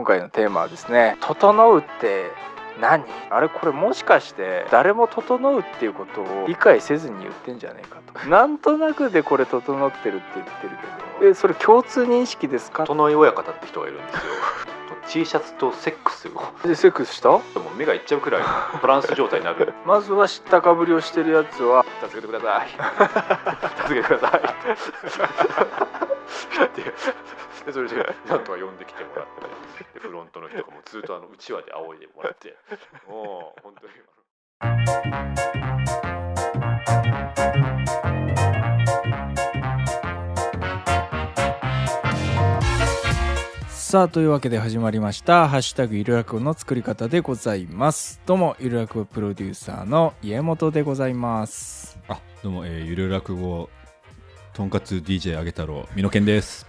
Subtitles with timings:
[0.00, 2.30] 今回のテーマはですね「整うって
[2.80, 3.04] 何？
[3.28, 8.24] あれこれもしかして誰も整うっていうことを理解せずに言ってんじゃねえかと。
[8.30, 10.70] なんとなくでこれ整ってるって言ってる
[11.20, 12.84] けどえそれ共通認識ですか？
[12.86, 14.20] 整い親方って人がいるんですよ。
[15.10, 16.32] T シャツとセックスを
[16.66, 17.28] でセックスした？
[17.28, 18.46] でも目がいっちゃうくらいの
[18.80, 19.74] トランス状態になる。
[19.84, 21.84] まずは知ったかぶりをしてるやつは。
[22.08, 22.68] 助けてください。
[23.82, 24.38] 助けてくださ
[26.06, 26.09] い
[27.66, 27.96] でそれで
[28.28, 29.90] なんとか呼んできてもらって。
[29.94, 32.56] でフロントの人がもうずっとあのうちわで仰いでもらって。
[33.08, 33.92] もう本当に。
[43.90, 48.20] さあというわけで始まりました「ハッシュタグゆるらくの作り方」でございます。
[48.24, 51.98] どうもゆるらくプロデューサーの家元でございます。
[52.06, 53.68] あどうも、えー、ゆる落語
[54.60, 56.66] とんかつ DJ あげ太郎みのけんです。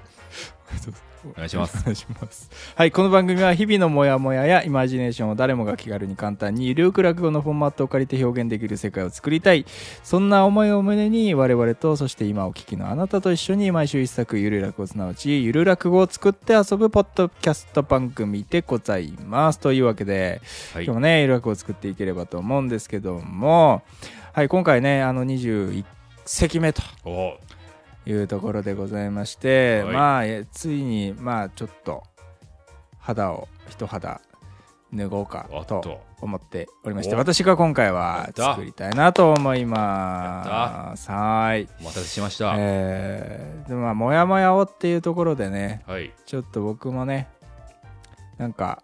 [1.26, 1.77] お願いします。
[1.81, 2.50] お願いします。
[2.73, 9.66] はいこの番組は日々のモヤモヤやイマジネーションを誰もが気軽に簡単にゆるく落語のフォーマットを借りて表現できる世界を作りたい。
[10.03, 19.59] そんな思いを胸に我々とそして今お聞きのあなたと一緒に毎週一作ゆる落語すなわちゆる落語を作って遊ぶポッドキャスト番組でございます。
[19.59, 20.39] というわけで、
[20.73, 20.86] はい。
[20.86, 23.83] 今日もねゆる落語を作っていければと思うんですけども。
[24.31, 25.83] はい今回ねあの21
[26.26, 26.81] 席目と。
[27.03, 27.38] お
[28.05, 29.94] いうところでございまして、はい。
[29.94, 32.03] まあえついにまあちょっと
[32.99, 34.21] 肌を一肌
[34.93, 41.09] 脱ごうかとと思っておりましてお私が今回やは作りたいなと思います。
[41.09, 41.67] はい。
[41.80, 46.13] お待たせしました、えー、でもまあモヤモヤをっていうところでねはい。
[46.25, 47.27] ちょっと僕もね
[48.38, 48.83] なんか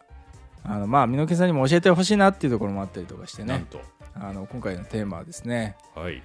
[0.64, 3.54] あのまあ箕木さんにも教えてほしいなっていうところもあったりとかしてね。
[3.54, 3.82] なんと。
[4.20, 6.24] あの今回のテーマはですねはい。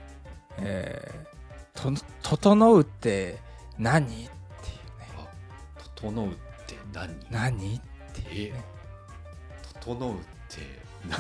[0.59, 1.32] えー
[1.75, 1.93] と
[2.23, 3.39] 整うって
[3.79, 4.29] 何っていうね
[5.95, 6.31] 整うっ
[6.67, 7.81] て何何っ
[8.13, 8.65] ていうね
[9.81, 10.17] 整うっ
[10.49, 11.19] て何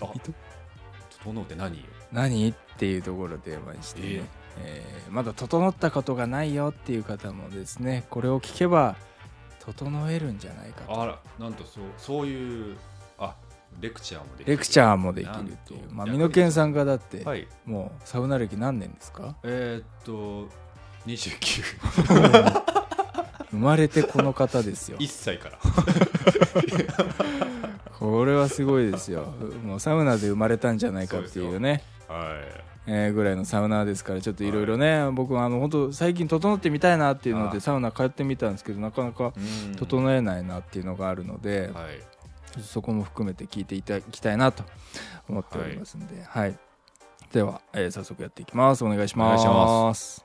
[0.00, 0.12] あ
[1.22, 4.24] 整うって何よ何っていうところをテーマにしてね、え
[4.58, 8.96] えーまだ整ったことがないよっていう方もですねこれを聞けば
[9.60, 12.76] 整えるんじゃないかとあらなんとそうそういう
[13.80, 14.52] レクチャーもできる。
[14.52, 15.80] レクチャーもできるっていう。
[15.92, 17.46] まあ美濃健さんがだって、はい。
[17.64, 19.36] もうサウナ歴何年ですか？
[19.42, 20.48] えー、っと
[21.06, 22.64] 29
[23.50, 24.98] 生まれてこの方ですよ。
[24.98, 25.58] 1歳から。
[27.98, 29.32] これはすごいですよ。
[29.64, 31.82] もうサウナで生まれたんじゃないかっていうね。
[32.08, 32.64] はい。
[32.86, 39.74] えーぐらいのサウナーですからちょっといろいろね、僕はあの本当最近整ってみたいなっていうのあでサウナ通ってみたんですけどなかなかうん。
[39.76, 42.00] 整えないなっていうのがあるので、はい
[42.60, 44.64] そこも含めて聞いていただきたいなと
[45.28, 46.58] 思っておりますんで、はい。
[47.32, 48.84] では、えー早速やっていきます。
[48.84, 49.46] お願いします。
[49.46, 50.20] お願いし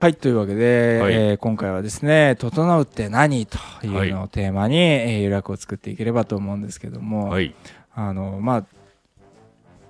[0.00, 1.14] はいというわけで、はい。
[1.14, 7.54] えー今回はですね「整うって何?」というのをテーマに、えー、由楽を作っていければと思うんですけども、はい。
[7.94, 8.64] あのま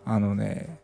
[0.06, 0.78] ああのね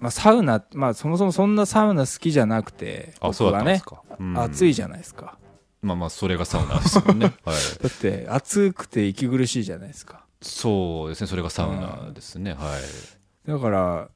[0.00, 4.38] まあ、サウナ、まあ、そもそもそんなサウナ好きじゃなくてあそうだったんですか、うん。
[4.38, 5.36] 暑いじゃないですか。
[5.82, 7.34] まあまあそれがサウナですもんね。
[7.44, 7.56] はい。
[7.82, 12.78] だって暑くて息苦しいじゃないですかそうですねそれがサウナですね、は
[13.46, 13.50] い。
[13.50, 14.08] だから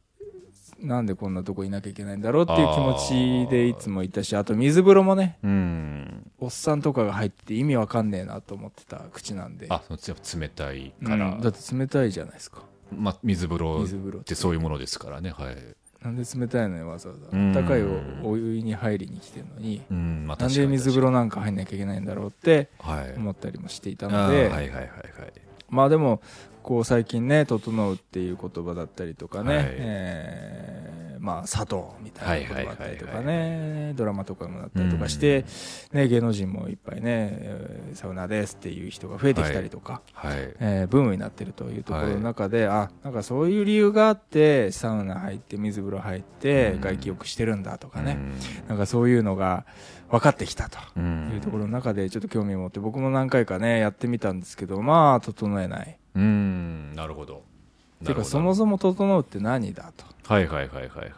[0.80, 6.30] なんでこんなとこいなきゃいけないんだろうっていう気持ちでいつもいたしあと水風呂もねうん。
[6.38, 9.66] おっさんとかが入って意味わかんねえなと思ってた口なんで。
[9.70, 11.06] あそのやっぱ冷たいうん。
[11.06, 12.62] から、だって冷たいじゃないですか。
[12.94, 14.30] まあ、水風呂水風呂っって。
[14.30, 15.56] てそういうものですからねはい。
[16.02, 17.28] なんで冷たいのにわざわざ。
[17.32, 17.52] うん。
[17.52, 24.88] 暖かいおお湯に入りに来てるのにうんまあなんで水風呂なんか入んなきゃいけないんだろうってはい思ったりもしていたあので、ーはいはいはいはい
[25.68, 26.20] まあでも
[26.62, 29.66] こう最近ね「整う」っていう言葉だったりとかね、はい。
[29.70, 35.46] えーまあ茶道みたいな言葉だったりとかはいはいねドラマとかもなったりとかして、
[35.90, 40.36] ね、芸能人もいっぱいね、えーサウナですっていう人が増えてきたりとか、はい。
[40.60, 46.80] えーブームになってるというところの中で、あなんかそういう理由があってサウナ入って水風呂入ってうん。
[46.82, 48.68] 外気浴してるんだとかね、うん。
[48.68, 49.64] なんかそういうのが
[50.14, 50.78] 分かってきたと。
[50.96, 51.32] うん。
[51.34, 55.98] いうところの中でちょっと興味を持って僕も何回かねやってみたんですけどまあ整えない。
[56.14, 56.94] うん。
[56.94, 57.42] なるほど。
[58.04, 60.04] ていうかそもそも整うって何だと。
[60.32, 61.14] はいはいはいはいはいはいはい。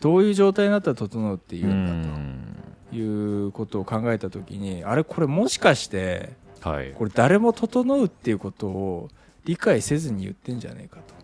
[0.00, 2.56] どういう状態になったら整うっていうんだん。
[2.90, 6.32] ということを考えた時にあれこれもしかして
[6.62, 6.92] はい。
[6.92, 9.10] これ誰も整うっていうことを
[9.44, 11.14] 理解せずに言ってんじゃねえかと。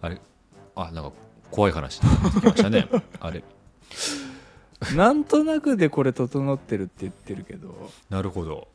[0.00, 0.18] あれ？
[0.74, 1.12] あなんか
[1.50, 2.88] 怖い話になってきましたね。
[3.20, 3.44] あれ
[4.94, 7.90] なんとなくでこれ整ってるって言ってるけど。
[8.10, 8.68] なるほど。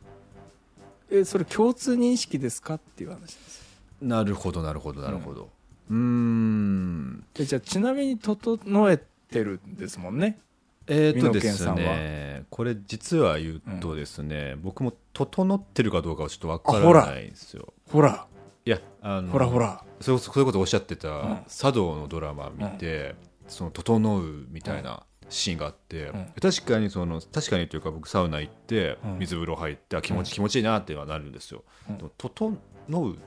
[1.10, 3.64] えそれ共通認識ですかっていう話です。
[4.02, 5.50] なるほどなるほどなるほど。
[5.90, 7.26] うーん。
[7.40, 10.40] えじゃあちなみに整えてるんですもんね？
[10.88, 11.76] えー、とです健さんは。
[11.76, 17.74] ねこれ実は言うとですね、僕も整ってるかどうかはちょっとわかららないんですよ。
[17.90, 18.28] ほら。
[18.66, 19.86] いやあのほらほら。
[20.02, 21.46] そういうことをおっしゃってた、ん。
[21.48, 23.16] 茶道のドラマ見て、
[23.48, 25.04] その整うみたいな
[25.34, 26.34] シーンがあって、うん。
[26.42, 29.20] 確かにその確かにというか僕サウナ行って、うん。
[29.20, 30.34] 水風呂入ってあ気持ち、うん。
[30.36, 31.98] 気持ちいいなってはなるんですよ、うん。
[31.98, 32.58] でも整
[32.90, 33.18] うっ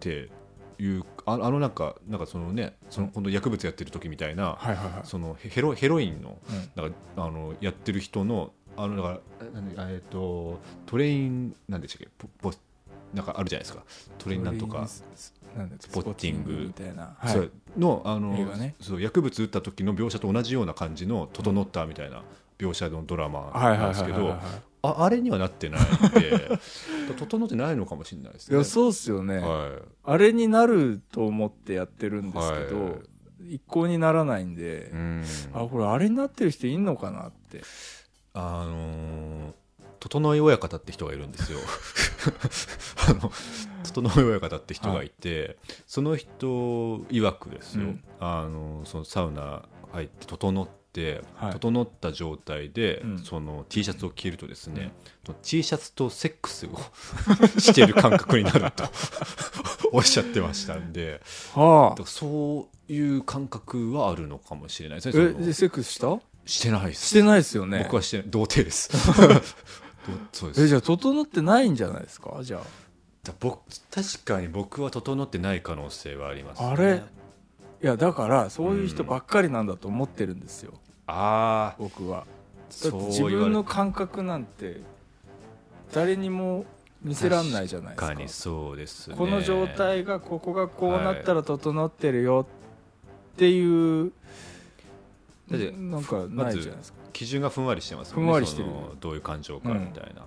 [0.00, 0.30] て
[0.78, 5.00] いうああのなんかなんかそのねその今度薬物やってる時みたいな、はいはいはい。
[5.04, 6.82] そのヘロヘロインのうん。
[6.82, 9.20] なんかあのやってる人のあのだか
[9.78, 12.56] らえっ、とトレインなんでしたっけポポ
[13.14, 13.84] なんかあるじゃないですか。
[14.18, 14.86] トレインなんとか。
[14.86, 15.04] ス
[15.56, 16.52] なんスポッティング。
[16.52, 17.50] みたいな、はそ、いう。
[17.76, 18.74] のあのね。
[18.80, 22.22] そう薬物打った時の描写と同じような感じの整ったみたいな
[22.58, 24.36] 描写のドラマなんですけど
[24.82, 25.84] ああれにはなってないん
[26.20, 26.58] で
[27.18, 28.56] 整ってないのかもしれないですね。
[28.56, 33.54] いやそうっすよね、はあれになると思ってやってるんですけど、はい。
[33.54, 35.24] 一向にならないんでん。
[35.52, 37.62] あこれあれになってる人いんのかなって。
[38.34, 39.52] あのー
[40.00, 41.58] 整い親方って人がいるんですよ。
[43.08, 43.32] あの
[43.84, 45.56] 整い親方って人がいて、
[45.86, 48.04] その人曰くですよ、うん。
[48.20, 49.62] あのそのサウナ
[49.92, 51.52] 入って整って、はい。
[51.52, 53.18] 整った状態で、うん。
[53.18, 54.92] その T シャツを着るとですね、
[55.42, 56.78] T シャツとセックスを
[57.58, 58.84] してる感覚になると
[59.92, 61.20] おっしゃってましたんで
[61.54, 65.34] はだからそういう感覚はあるのかもしれないですね。
[65.40, 66.18] えでセックスした？
[66.46, 67.08] してないです。
[67.08, 67.80] してないですよね。
[67.84, 68.26] 僕はしてない。
[68.28, 68.90] 童貞です。
[70.12, 70.64] どそうです。
[70.64, 72.38] えじゃあ整ってないんじゃないですか？
[72.42, 72.60] じゃ
[73.24, 73.60] だ僕
[73.90, 77.02] 確かに僕は整ってない可能性はあります、あれ？
[77.82, 80.72] いやだからそういう人ばっかりなんだと思ってるんですよ、
[81.06, 82.26] ああ僕は。
[82.82, 84.80] だって自分の感覚なんて
[85.92, 86.66] 誰にも
[87.02, 88.06] 見せらんないじゃないですか。
[88.06, 89.16] 確かにそうですね。
[89.16, 92.46] この状態がここがこうなったら整ってるよ
[93.34, 94.12] っていう、
[95.50, 98.22] だってなんかないじゃないですか、基準がふんわりしてますよね。
[98.22, 98.68] ふんわりしてる。
[99.00, 100.22] どういう感情かみたいな、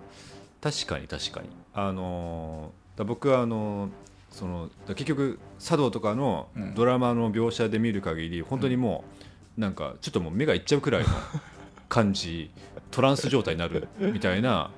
[0.59, 1.47] 確かに確かに。
[1.73, 3.91] あのーだ僕はあのー
[4.29, 6.75] そのだ結局茶道とかのうん。
[6.75, 9.05] ドラマの描写で見る限り、本当にも
[9.57, 11.07] うなんかちょっともう目がいっちゃうくらいの
[11.87, 12.51] 感じ
[12.91, 14.69] トランス状態になるみたいな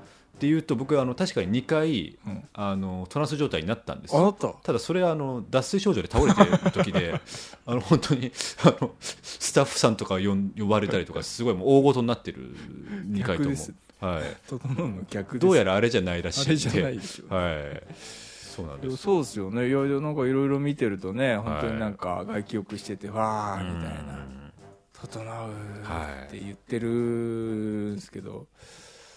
[0.43, 2.43] っていうと僕はあの確かに2回うん。
[2.53, 4.21] あのトランス状態になったんですよ。
[4.21, 4.49] あなた？
[4.49, 7.19] ただそれはあの脱水症状で倒れてる時で
[7.65, 8.29] あの本当に
[8.65, 12.55] あのスタッフさんとか呼ん呼ばれたりとかすごいもう大ごとになってる
[13.09, 13.55] 2回とも。
[14.01, 15.39] はい、整うの逆です。
[15.39, 16.49] どうやらあれじゃないらしいんで。
[16.49, 19.69] あれじゃないでしょ、はい、そうなんですそうですよね。
[19.69, 24.15] いやいやなんかいろいろ見てるとね本当になんか外気浴しててわーみたいな。
[24.15, 24.51] うん
[24.91, 25.25] 「整う」
[25.87, 28.47] はいって言ってるんですけど、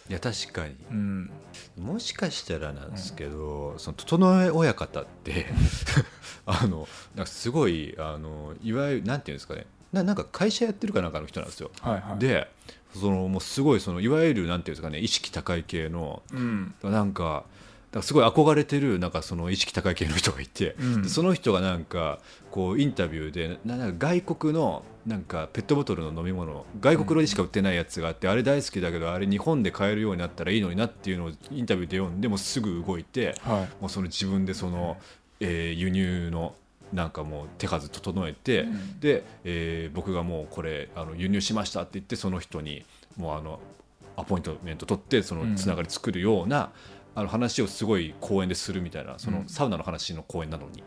[0.08, 0.76] いや確かに。
[0.91, 1.31] うん、
[1.76, 5.47] もしかしたらなんですけど、その整え親方って
[6.47, 9.67] あのなんかすごいあのいわゆるなんていうんですかね。
[9.93, 12.19] ななんか会社やってるかなんかの人なんですよ、はいはい。
[12.19, 12.50] で
[12.94, 16.75] そのもうすごいそのいわゆるなんていうんですかね意識高い系のうん。
[16.82, 17.56] なんかだ
[17.93, 21.03] からすごい憧れてるなんかその意識高い系の人がいて、うん。
[21.03, 22.19] でその人がなんか
[22.51, 33.82] こうインタビューでななんか外国のなんかペットボトルの飲み物外国でしか売ってないやつがあって、あれ大好きだけどあれ日本で買えるようになったらいいのになっていうのをインタビューで読んでもうすぐ動いてはい。
[33.82, 34.96] もうその自分でその、
[35.41, 36.55] えー輸入の
[36.93, 39.01] なんかもう手数整えて、うん。
[39.01, 42.84] で、えー僕がもうこれあの輸入しましたって言ってその人に
[43.17, 43.60] もうあの
[44.17, 46.70] アポイントメント取ってそのつながり作るような、
[47.17, 50.85] あの話をすごい公演でするみたいなそのうんサウナの話の公演なのに、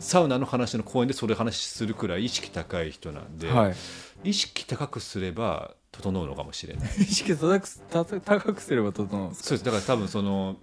[0.00, 3.76] サウナの話の公演 でそれ話するくらい意識高い人なんで、はい。
[4.24, 6.90] 意識高くすれば整うのかもしれない。
[6.98, 9.64] 意識高くた高くすれば整うそうです。
[9.64, 10.56] だから多分その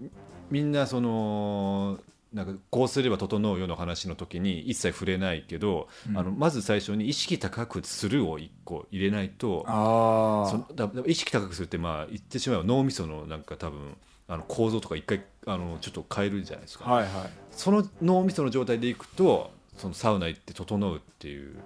[0.51, 2.01] みんなその
[2.33, 6.17] なんかこうすれば整うよの話の時に一切触れないけど、うん。
[6.17, 13.95] あのまず最初に意識高くするを一個入れないとあそのだだ意識高くするってまあ言ってしまえば脳みそのなんか多分
[14.27, 17.11] あの構造とか一回あのちょっと変えるじゃないですか、あはいはい。
[17.51, 21.57] その脳みその状態でいくとそのサウナ行って整うっていう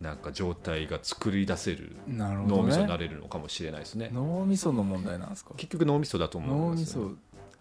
[0.00, 4.10] なんか状態が作り出せる脳みそになねれるのかもしれないですね。
[4.12, 5.52] 脳みその問題なんですか？
[5.56, 7.14] 結局脳みそだと思脳みうんですよ、そね、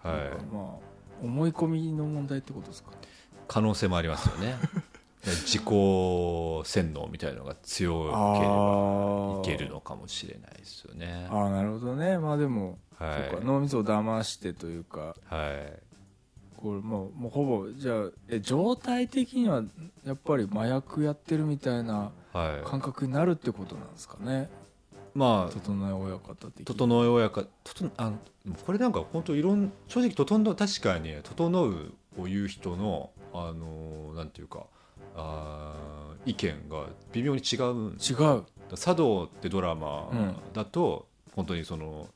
[0.04, 0.30] まはい。
[0.30, 0.76] あ
[1.24, 2.92] 思い込みの問題ってことですか？
[3.48, 4.56] 可能性もありますよね。
[5.26, 5.62] 自己
[6.64, 11.28] 洗脳みたいなのが強ければあいけるのかもしれないですよね。
[11.30, 12.18] ああなるほどね。
[12.18, 13.30] まあでもはい。
[13.32, 15.16] そうか脳みそを騙してというか。
[15.26, 15.80] はい。
[16.58, 19.64] これもうもうほぼじゃあえ状態的には
[20.04, 22.70] やっぱり麻薬やってるみたいなはい。
[22.70, 24.50] 感覚になるってことなんですかね。
[25.14, 26.66] まあ整え親方的に。
[26.66, 27.48] 整え親方
[28.66, 34.66] これなんか本当いろん正直整う確かに整うを言う人のあのなんていうか
[35.16, 38.44] あー意見が微妙に違うん違う。
[38.76, 40.36] 茶道ってドラマうん。
[40.54, 42.08] だと、本当にその、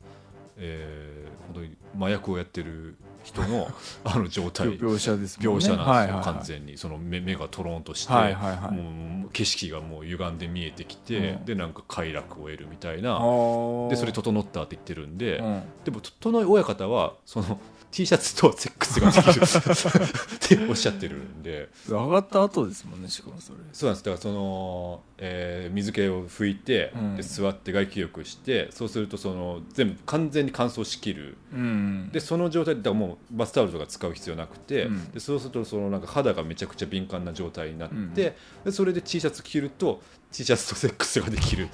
[0.58, 3.68] えー本当に麻薬をやってる人の
[4.06, 4.68] あの状態。
[4.78, 5.48] 描写ですね。
[5.48, 6.78] 描写なんですよ、完全に。
[6.78, 8.72] その目目がトロンとして、はいはいはい。
[8.72, 11.46] もう景色がもう歪んで見えてきて、うん。
[11.46, 13.90] でなんか快楽を得るみたいあなー。
[13.90, 15.64] でそれ整ったって言ってるんで、うん。
[15.84, 17.60] でも整え親方はその
[17.92, 19.44] T シャツとセックスができる。
[19.44, 21.70] っておっしゃってるんで。
[21.88, 23.60] 上がった後ですもんねしかもそれ。
[23.74, 24.06] そうなんです。
[24.06, 27.16] だからその、えー水気を拭いて、うん。
[27.18, 31.38] で座って外気浴してそうするとその全部完全に乾燥しきる。
[31.54, 32.10] うん。
[32.12, 35.12] でその状態でもうバスタオルとか使う必要なくて、うん。
[35.12, 38.14] でそうするとそのなんか肌がめちゃくちゃ敏感な状態になって、うん。
[38.14, 38.36] で
[38.72, 41.68] それで T シャツ着ると T シャツとセックスができる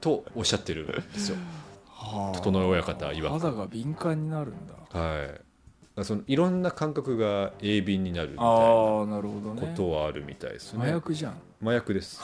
[0.00, 1.36] とおっしゃってるんですよ。
[1.86, 2.38] はあ。
[2.38, 3.28] 整え親方曰く。
[3.28, 4.74] 肌が敏感になるんだ。
[4.98, 5.40] はい、
[6.04, 10.80] そのいろんな感覚が鋭敏になるみたいなあことはあるみたいですね。
[10.82, 12.20] 麻薬じゃん麻薬です。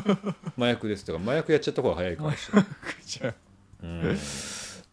[0.56, 1.06] 麻薬です。
[1.06, 2.66] だから麻薬やっちゃった方が早いかもしれない。
[3.04, 3.34] じゃ
[3.82, 4.18] うん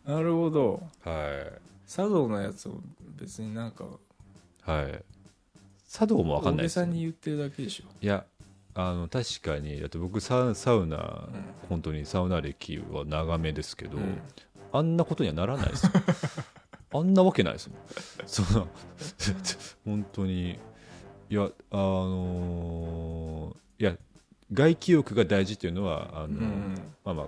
[0.06, 1.52] なるほどは
[1.88, 2.80] 茶道のやつを
[3.16, 5.04] 別になんかいはい。
[5.90, 6.86] 茶道もわかん大げないですよ。
[6.86, 8.26] さに言ってるだけでしょいや
[8.74, 11.30] あの確かにだって僕サウサウナ、ん
[11.70, 14.22] 本当にサウナ歴は長めですけど、うん
[14.74, 15.92] あんなことにはならないですよ
[17.00, 17.80] あんなわけないですもん。
[18.26, 18.68] そんな
[19.86, 20.60] 本当に。
[21.30, 23.98] いやあのーいや
[24.54, 27.28] 外気浴が大事っていうのはあの、うんまあまあ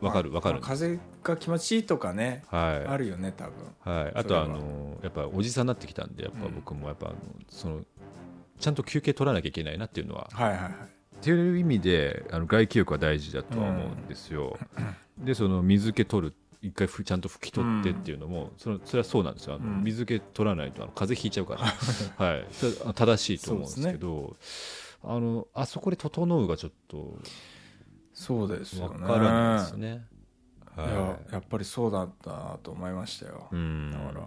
[0.00, 0.56] わかるわかる。
[0.56, 2.86] んです風が気持ちいいとかねはい。
[2.86, 3.52] あるよね多分。
[3.80, 4.44] はい、あとは。
[4.44, 6.54] あのやっぱおじさんになってきたんでやっぱうん。
[6.54, 7.12] 僕もやっぱ
[7.48, 7.80] その
[8.58, 10.28] ちゃんと休憩取らなきゃいけないなっていうのは。
[10.32, 10.72] はいはいはい。
[11.22, 14.58] っていう意味であの外気浴は大事だとは思うんですよ、
[15.16, 19.56] でその水気取る一回ふちゃんと拭き取ってっていうのも、そのそれはそうなんですよ。
[19.56, 19.82] うん。
[19.82, 21.64] 水気取らないとあの風邪ひいちゃうから。
[22.24, 22.46] はい。
[22.94, 24.36] 正しいと思うんですけど
[25.02, 27.18] あのあそこで整うがちょっと
[28.14, 29.06] そうですよね。
[29.06, 30.06] わからないですね。
[30.76, 33.48] いやはやっぱりそうだったなと思いましたよ。
[33.50, 34.20] だから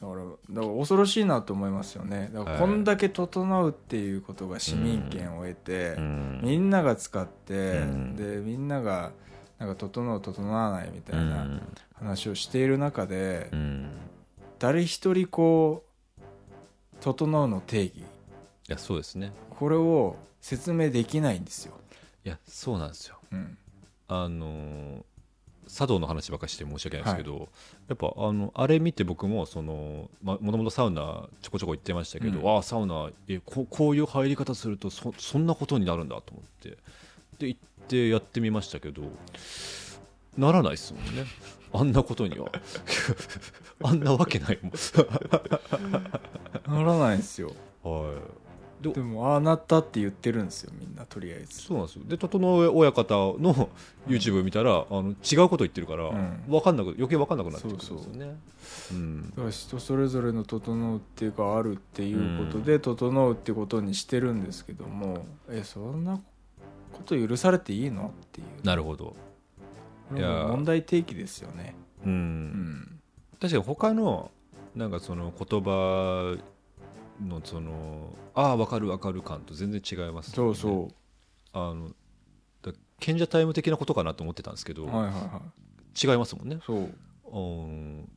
[0.00, 2.30] だからだから恐ろしいなと思いますよね。
[2.34, 2.60] だからはい。
[2.60, 6.40] こんだけ整うっていうことが市民権を得て、うん。
[6.42, 8.16] みんなが使って、うん。
[8.16, 9.12] でみんなが
[9.58, 11.62] なんか整う整わないみたういなん。
[11.94, 13.90] 話をしている中で、うん。
[14.58, 15.84] 誰一人こ
[16.18, 16.22] う
[17.00, 17.98] 整うの定義。
[17.98, 18.02] い
[18.68, 19.32] やそうですね。
[19.50, 21.74] これを説明できないんですよ、
[22.24, 23.16] いやそうなんですよ。
[23.32, 23.58] うん、
[24.08, 25.04] あのー
[25.68, 27.48] 茶道の話ばっかりして申し訳ないですけど、
[27.88, 32.54] やっぱあのあれ見て僕もその、ま、もともとサウナちょこちょこ行ってましたけど、うん。
[32.54, 36.78] ああサウナえここういう入り方するとそそんなことになるんだと思って。
[37.38, 39.02] で行ってやってみましたけど
[40.36, 41.24] ならないですもんね。
[41.72, 42.50] あんなことには。
[43.82, 44.72] あんなわけないも
[46.66, 47.52] ならないんですよ。
[47.84, 48.16] んはい。
[48.82, 51.62] でもああなったって言ってるんですよみんなとりあえず。
[51.62, 52.04] そうなんですよ。
[52.06, 53.70] で整え親方の
[54.06, 56.44] YouTube 見たら、あの違うこと言ってるから、ん。
[56.48, 58.36] わかんなく余計分かんなくなってくるんですよそうね
[58.92, 58.94] う。
[58.94, 59.30] ん。
[59.30, 66.35] だから人それぞれの整うっていうかあるっていうことで整うってことにしてるんですけども、えそんなこと
[67.04, 68.12] 許されていいの？
[68.26, 68.66] っていう。
[68.66, 69.16] なるほど。
[70.14, 70.46] いや。
[70.48, 71.74] 問題提起ですよね。
[72.04, 73.00] うん、うん。
[73.40, 74.30] 確かに他の
[74.74, 76.36] なんかその言葉
[77.24, 80.94] のそのああ分かる分かる感と全然違います、そうそう。
[81.52, 81.90] あの
[82.62, 85.42] だ賢者タイム的なことかなと思ってたんですけど、はいはいは
[86.02, 86.56] 違いますもんね。
[86.56, 86.92] いそう。
[87.32, 88.08] うん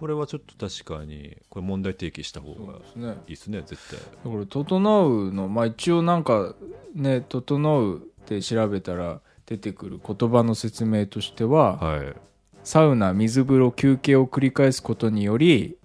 [0.00, 3.98] これはちょっと確かにこれ問題提起した方がいいですね絶対。
[3.98, 6.54] だから「整う」のまあ一応なんか
[6.94, 12.16] ね「整う」って調べたら出てくる言葉の説明としては、はい。
[12.64, 15.76] サウナ水風呂休憩を繰り返すことにより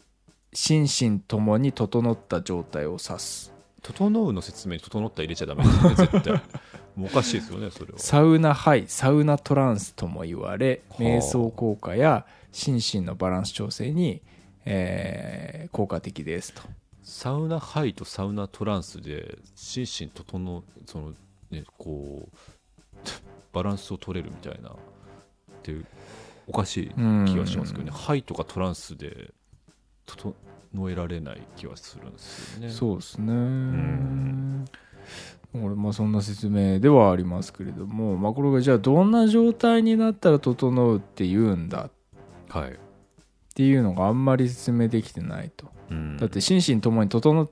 [0.53, 3.53] 心身ともに整った状態を指す。
[3.81, 6.41] 整うの説明に整った入れちゃダメですよね絶対
[6.97, 7.99] おかしいですよねそれは。
[7.99, 11.01] サウナハイサウナトランスとも言われはあ。
[11.01, 14.21] 瞑想効果や心身のバランス調整に、
[14.65, 16.61] えー効果的ですと。
[17.03, 21.13] サウナハイとサウナトランスで心身整うその
[21.51, 22.37] ねこう
[23.51, 24.73] バランスを取れるみたいなっ
[25.63, 25.85] ていう
[26.47, 27.91] おかしい気がしますけどね。
[27.91, 29.33] ハイとかトランスで
[30.05, 30.33] 整
[30.89, 32.69] えられない気はするんですよね。
[32.69, 33.33] そうですね。
[33.33, 34.65] ん。
[34.65, 41.89] これまあそんな説明ではありますけれども、まあ、これがじゃあどんな状態になったら整うって言うんだ？
[42.49, 42.75] はい、っ
[43.53, 45.67] ていうのがあんまり説明できてないと。
[45.89, 46.17] うん。
[46.17, 47.47] だって心身ともに整っ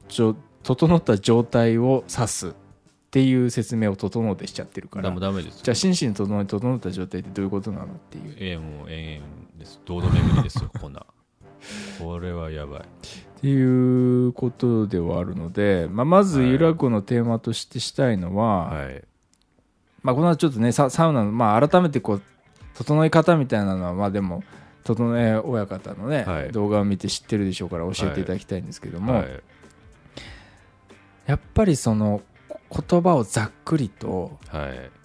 [0.63, 2.53] 整った状態を指すっ
[3.12, 5.10] ていう説明を整うでしちゃってるから。
[5.10, 5.62] だもダメですよ。
[5.63, 8.36] じゃあ心身ともに整った状態ってどういうことなのっていう。
[8.38, 9.79] ええもう延々です。
[9.86, 11.05] 堂々巡りですよこんな。
[12.00, 12.81] これはやばい
[13.43, 16.51] っていうことではあるので、まあ、まずはい。
[16.51, 19.03] ゆらこのテーマとしてしたいのは、はい。
[20.01, 22.21] まあ、この後ちょっとねササウナの、まあ、改めてこう
[22.73, 24.45] 整え方みたいなのはまあでも
[24.85, 26.51] 整え親方のね、はい。
[26.53, 29.43] 動画を見て知ってるでしょうから教えていただきたいんですけども、はい。
[31.25, 32.21] やっぱりその
[32.71, 35.02] 言葉をざっくりとはい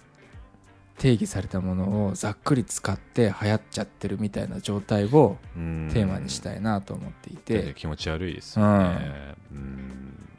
[0.99, 5.89] 定義されたものをざっくり使って流行っちゃってるみたいな状態をうん。
[5.91, 9.35] テーマにしたいなと思っていて、気持ち悪いですよね。
[9.51, 10.29] うん。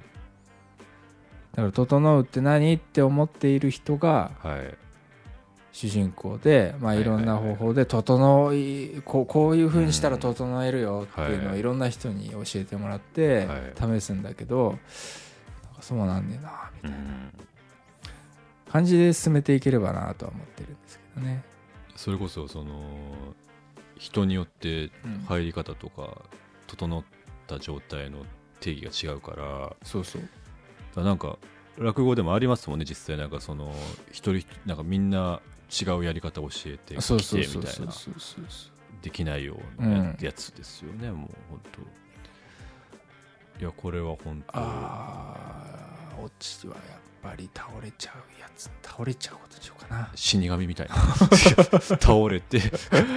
[1.53, 4.75] だから「整うって何?」って思っている人がはい。
[5.73, 11.57] 主人公で、まあ、はいいろんな方法で整いこうこういうふうにしたら整えるよっていうのはい。
[11.57, 14.01] をいろんな人に教えてもらってはい。
[14.01, 14.79] 試すんだけど、
[15.81, 16.97] そうなんねえなみたいな。
[16.97, 17.33] うん
[18.71, 21.43] 感じで進めていければなとは思ってるんですけどね。
[21.97, 23.35] それこそその
[23.97, 25.25] 人によってうん。
[25.27, 26.23] 入り方とか
[26.67, 27.05] 整っ
[27.47, 28.25] た状態の
[28.61, 29.37] 定義が違うから。
[29.37, 30.05] だかそう。
[30.05, 30.23] そう
[30.97, 31.39] らなんか
[31.79, 33.17] 落語でもありますもんね実際。
[33.17, 33.75] なんかその
[34.13, 37.93] 一人なんかみんな違うやり方を教えてきてみたいな
[39.03, 41.81] できないよううんなやつですよね、もう本当。
[43.63, 44.53] いやこれは本当。
[44.55, 46.85] あーオチはやっ
[47.23, 50.11] ぱり倒れちゃうやつ倒れちゃうことにしようかな。
[50.15, 50.95] 死神みたいな。
[52.01, 52.61] 倒れて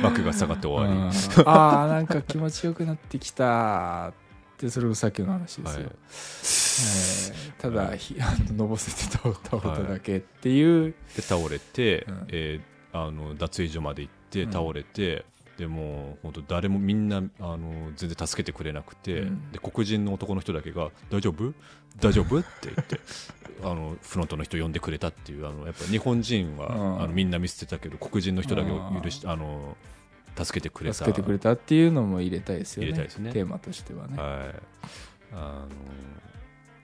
[0.02, 1.08] 幕が下がって終わうん。
[1.08, 4.10] あーなんか気持ちよくなってきた。
[4.10, 4.14] っ
[4.58, 7.44] てそれもさっきの話り、ですよ、はい。
[7.46, 8.00] えーただ、はい。
[8.52, 12.28] ののぼせて倒倒れただけっていう、で倒れて、うん。
[12.30, 14.52] えーあの脱衣所まで行ってうん。
[14.52, 15.26] 倒れて、
[15.58, 17.22] でもう本当誰もみんなあ
[17.58, 19.52] の全然助けてくれなくて、うん。
[19.52, 21.54] で黒人の男の人だけが「大丈夫？
[22.00, 23.00] 大丈夫?」って言って
[23.62, 27.02] あのフロントの人呼んでくれたっていうあのやっぱ日本人は、うん。
[27.04, 29.78] あのみんな見捨てたけど黒人の人だけを許しあの
[30.38, 30.96] 助けてくれた。
[30.96, 33.32] 助けてくれたっていうのも入れたいですよねね。
[33.32, 34.56] テーマとしてはね、はい、
[35.34, 35.68] あの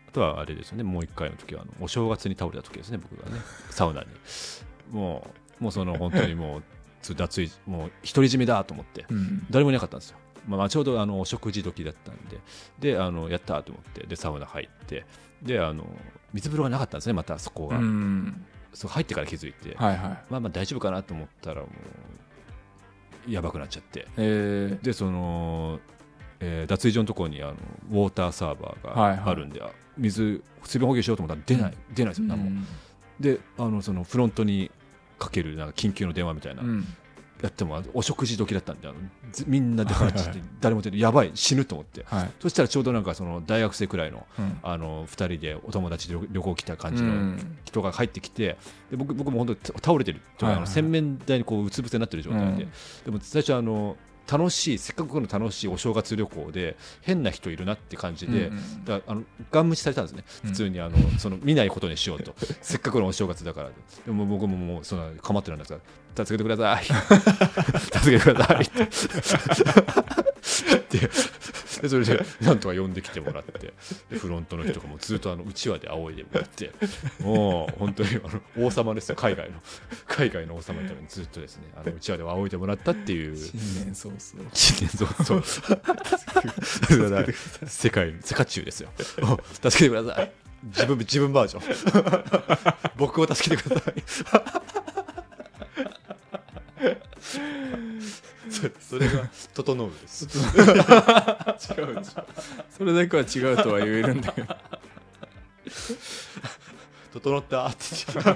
[0.10, 3.42] あとはあれですよねもう一回の時はあのお正月に倒れた時ですね僕がね。
[3.72, 4.08] サウナに。
[4.92, 5.28] も
[5.60, 6.64] うもうその本当にもう
[7.02, 9.06] つ脱衣もう独り占めだと思って。
[9.10, 9.46] うん。
[9.50, 10.18] 誰もいなかったんですよ、
[10.50, 12.40] まあまあ、ちょうどあのお食事時だったんで
[12.80, 15.06] であのやったと思ってでサウナ入って
[15.42, 15.86] であの
[16.34, 18.46] 水風呂がなかったんですねまたそこうが、ん。
[18.74, 20.10] そう入ってから気づいて、はいはい。
[20.30, 21.68] まあまあ大丈夫かなと思ったらも
[23.28, 24.08] うやばくなっちゃって。
[24.18, 24.86] えー。
[24.86, 25.80] でその、
[26.40, 27.54] えー脱衣所のところにあの
[27.92, 29.18] ウォーターサーバーはいはい。
[29.18, 32.68] があるんで、あ水水分補給しようと思ったら出ない、出ないですよ何も、うん。
[33.20, 34.72] であのそのフロントに
[35.18, 36.86] かけるなんか緊急の電話みたいな、うん
[37.42, 38.98] やってもお食事時だったんであの
[39.32, 42.04] ずみんなで話してはい誰も出てやばい死ぬと思って。
[42.06, 42.32] はい。
[42.40, 44.60] そしたらちょうどなんかその大学生くらいのうん。
[44.62, 47.58] あの2人でお友達で旅旅行来た感じのうん。
[47.66, 48.58] 人が入ってきて
[48.92, 52.58] で僕僕も本当に倒れてるはいはいあの洗面台にこううつ伏せになってる状態で、うん。
[52.58, 52.66] で
[53.12, 53.96] も最初あの
[54.30, 60.50] 楽しいせっかくの楽しいお正月旅行で変な人いるなって感じで、うんだからあのガン無視されたんですね、うん。
[60.52, 62.36] 普通にあのその見ないことにしようと。
[62.62, 63.70] せっかくのお正月だから
[64.06, 64.12] で。
[64.12, 65.80] も僕ももうそんな構ってるんですか
[66.16, 66.86] ら助けてください。
[68.00, 70.29] 助けてくださいって
[70.90, 71.10] で
[71.82, 73.74] でそれでなんとか呼んできてもらって
[74.10, 76.72] でフロントの人とかもずっとあのうちわで仰いでもらって
[77.22, 79.16] もう本当にあの王様ですよ。
[79.16, 79.60] 海外の
[80.08, 83.38] 海外の王様のためにずっとですねあのうちわで仰いでもらったっていう。
[83.38, 84.50] 新年早々。
[84.54, 85.44] 新年早々。
[87.68, 88.90] 世界世界中ですよ。
[89.54, 90.32] 助けてください。
[90.64, 92.90] 自分自分バージョン。
[92.98, 93.94] 僕を助けてください
[97.20, 97.40] そ
[98.80, 100.26] それが「整う」です。
[100.26, 100.30] 違
[101.84, 102.02] う
[102.70, 104.56] それだけは違うとは言えるんだけど
[107.14, 107.78] 「整った」って
[108.14, 108.32] 言って。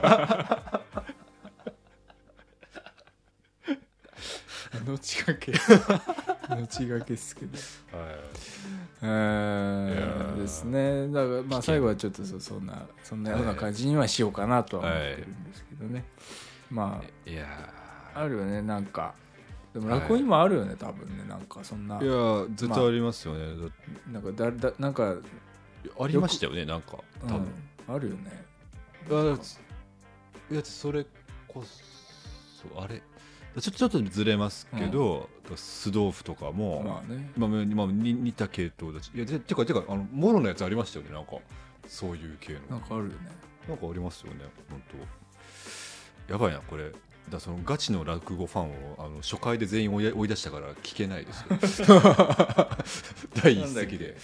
[4.86, 5.54] 命がけ？
[6.50, 7.58] 命がけっすけど。
[7.98, 8.10] はい。
[9.04, 11.08] えいやーーですね。
[11.08, 16.06] だからまあ最後はちょっとそそんなそんなような感じにはしようかなとは思ってるんですけどね、
[16.70, 17.74] まいや
[18.16, 19.14] ああるよねなんか。
[19.74, 20.00] でもはい。
[20.02, 22.00] 落語にもあるよね多分ねなんかそんな。
[22.00, 23.72] ーいや絶対ありますよね、
[24.12, 25.16] なんかだだなんか、
[26.00, 28.46] ありましたよねなんかうん多分、あるよね。
[29.12, 29.38] あ
[30.52, 31.06] いやそれ
[31.48, 33.02] こそあれ
[33.60, 37.32] ちょちょっとずれますけど、酢豆腐とかも、まあね。
[37.38, 41.34] まあまあ、に似た系統だしいやててかてかあのモロのやつありましたよねなんか。
[41.88, 42.60] そういう系の。
[42.70, 43.16] なんかあるよね。
[43.68, 44.82] なんかありますよね本
[46.28, 46.92] 当やばいなこれ
[47.30, 51.88] だそのガチの落語ファンをあの初回で全員追い追い出したから聞けないですよ。
[53.42, 54.18] 第一席で。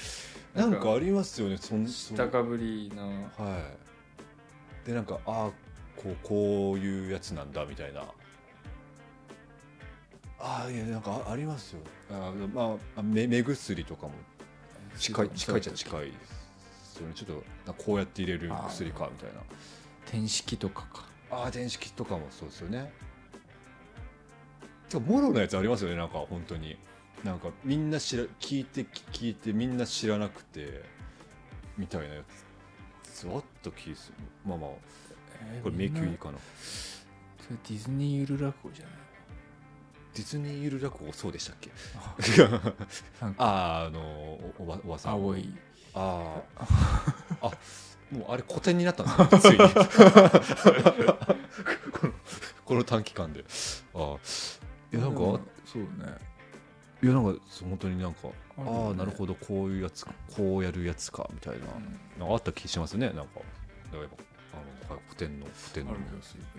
[0.54, 1.58] ななんんかかありますよね。
[1.58, 3.60] そんそかぶりなは
[4.86, 4.88] い。
[4.88, 5.52] でなんかああ
[5.96, 8.04] こうこういうやつなんだみたいな。
[10.42, 11.82] ああいやなんかあありますよ。
[12.12, 14.14] あーまあ目目薬とかも。
[14.98, 16.14] 近い近いっちゃ近いで
[16.84, 17.14] すよね。
[17.16, 19.42] ちょっとこうやって入れる薬かみたいな。
[20.06, 22.92] 天式とかかああ電子機とかもそうですよね。
[25.06, 26.78] モロのやつありますよねなんか本当に。
[27.24, 30.84] なんかみんな知ら聞いて聞いてみんな知らなくて
[31.78, 32.22] みたいなや
[33.04, 33.28] つ。
[33.28, 34.16] あった気する。
[34.46, 34.70] まあまあ。
[35.42, 36.38] えーこれ迷宮入りかな。
[37.42, 38.94] それディズニーゆる落語じゃない？
[40.16, 41.70] ディズニーゆる落語そうでしたっけ？
[43.38, 45.14] あ ああのおおばおばさん。
[45.14, 45.54] 青い。
[45.94, 46.42] あ
[47.42, 47.52] ああ
[48.12, 49.58] もうあれ古典になったんですよついに
[52.70, 53.44] この短期間で。
[53.96, 54.18] ああ。
[54.92, 55.20] いやなんか
[55.66, 55.90] そうね。
[57.02, 58.28] いやなんか本当になんか
[58.58, 61.66] ああなるほどこういうやつかこうやるやつかみたいな,、
[62.20, 63.40] なんかあった気しますねなんか。
[63.92, 64.18] だからやっぱ
[64.54, 65.94] あのはい古典の古典の。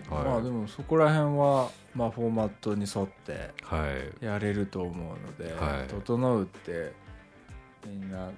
[0.09, 3.87] まあでもそこら辺はまあフォーマットに沿っては
[4.21, 4.25] い。
[4.25, 5.87] やれると思うので、はい。
[5.87, 6.91] 整うって
[7.87, 8.31] みんな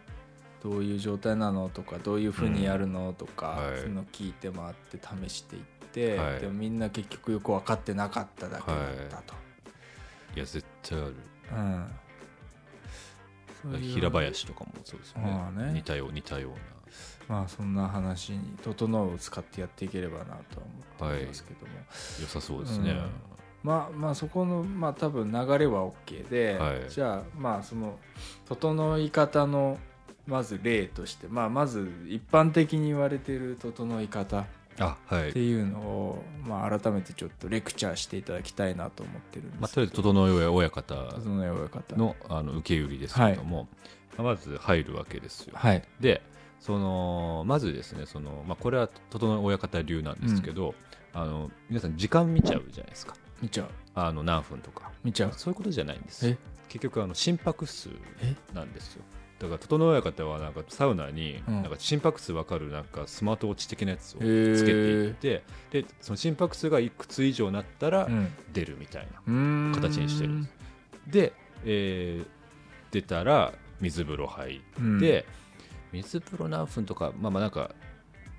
[0.62, 3.78] どういう状態なのとかどういうふうにやるのとか、はい。
[3.80, 5.62] そういうの聞いて回って試していっ
[5.94, 6.40] て、はい。
[6.40, 8.80] でもみんな結局よく分かってなかっただけだっ
[9.10, 9.36] たと、
[10.36, 10.40] い。
[10.40, 11.16] や絶対ある。
[13.66, 13.80] うん。
[13.80, 15.74] 平林とかもそうですよね,、まあね。
[15.74, 16.58] 似たよう似たような。
[17.28, 20.38] まあそんな話に「整う」を使ってやっていければなとは
[21.00, 21.72] 思ってますけども、
[22.22, 23.10] 良さそうですね、うん。
[23.64, 26.90] まあまあそこのまあ多分流れは OK で、はい。
[26.90, 27.98] じゃあまあその
[28.46, 29.80] 整い方の
[30.28, 34.40] まず例として、まあ、まず一般的に言われている整い方。
[34.40, 34.46] っ
[34.80, 35.34] あはい。
[35.34, 41.96] ていうのを、まあ、改めてちょっとレクチャーしていただきたいなと思ってるんですけど、まあ、とりあえず整え親方整い親方。
[41.96, 43.68] のあの受け売りですけれども、
[44.18, 45.54] まあまず入るわけですよ。
[45.56, 45.84] はい。
[46.00, 46.22] で
[46.60, 50.76] そのまずですねその、まあ、これは整え親方流なんですけど、
[51.14, 53.16] あの皆さん時間見ちゃうじゃないですか。
[53.42, 53.68] 見ちゃう。
[53.96, 54.92] あの何分とか。
[55.04, 55.34] 見ちゃう。
[55.36, 56.28] そういうことじゃないんです。
[56.28, 56.38] え？
[56.70, 57.90] 結局あの心拍数
[58.22, 59.04] えなんですよ
[59.40, 61.62] だから整え親方はなんかサウナにうん。
[61.62, 68.32] なんか心拍数分かるなんかスマートウォッチ的なやつをつけていってでその心拍数がいくつ以上になったらうん。
[68.54, 70.30] 出るみたいな形にしてる。
[70.30, 70.54] んです
[71.08, 71.34] で、
[71.66, 72.28] えー
[72.92, 74.98] 出たら水風呂入うん。
[74.98, 75.26] って、
[75.92, 77.72] 水風呂何分とかまあまあなんか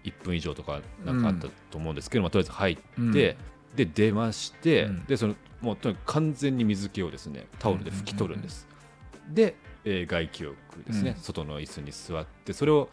[0.05, 3.13] 1分以上とかなんかあったと思うんですけど、まあ、とりあえず入って、うん。
[3.13, 3.37] で
[3.75, 5.05] 出まして、うん。
[5.07, 8.69] でそのもうとにかく完全に水気をですねタオルで拭き取るんです、
[9.29, 11.23] で、えー外気浴ですね、うん。
[11.23, 12.89] 外の椅子に座ってそれを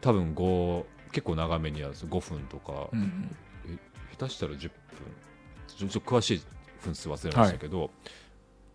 [0.00, 3.30] 多分5結構長めにやるんです5分とか、うん
[4.18, 4.70] 下手したら10分。
[5.66, 6.42] ちょっと詳しい
[6.82, 7.90] 分数忘れましたけど、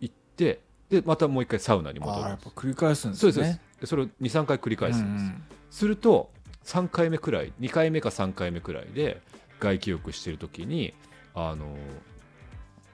[0.00, 3.32] 行ってでまたもう一回サウナに戻るやっぱ繰り返すんですね。
[3.32, 6.30] そうですそれを23回繰り返すんです、うんすると
[6.64, 9.22] 3回目くらい2回目か3回目くらいで
[9.58, 10.92] 外気浴してる時に
[11.34, 11.74] あの、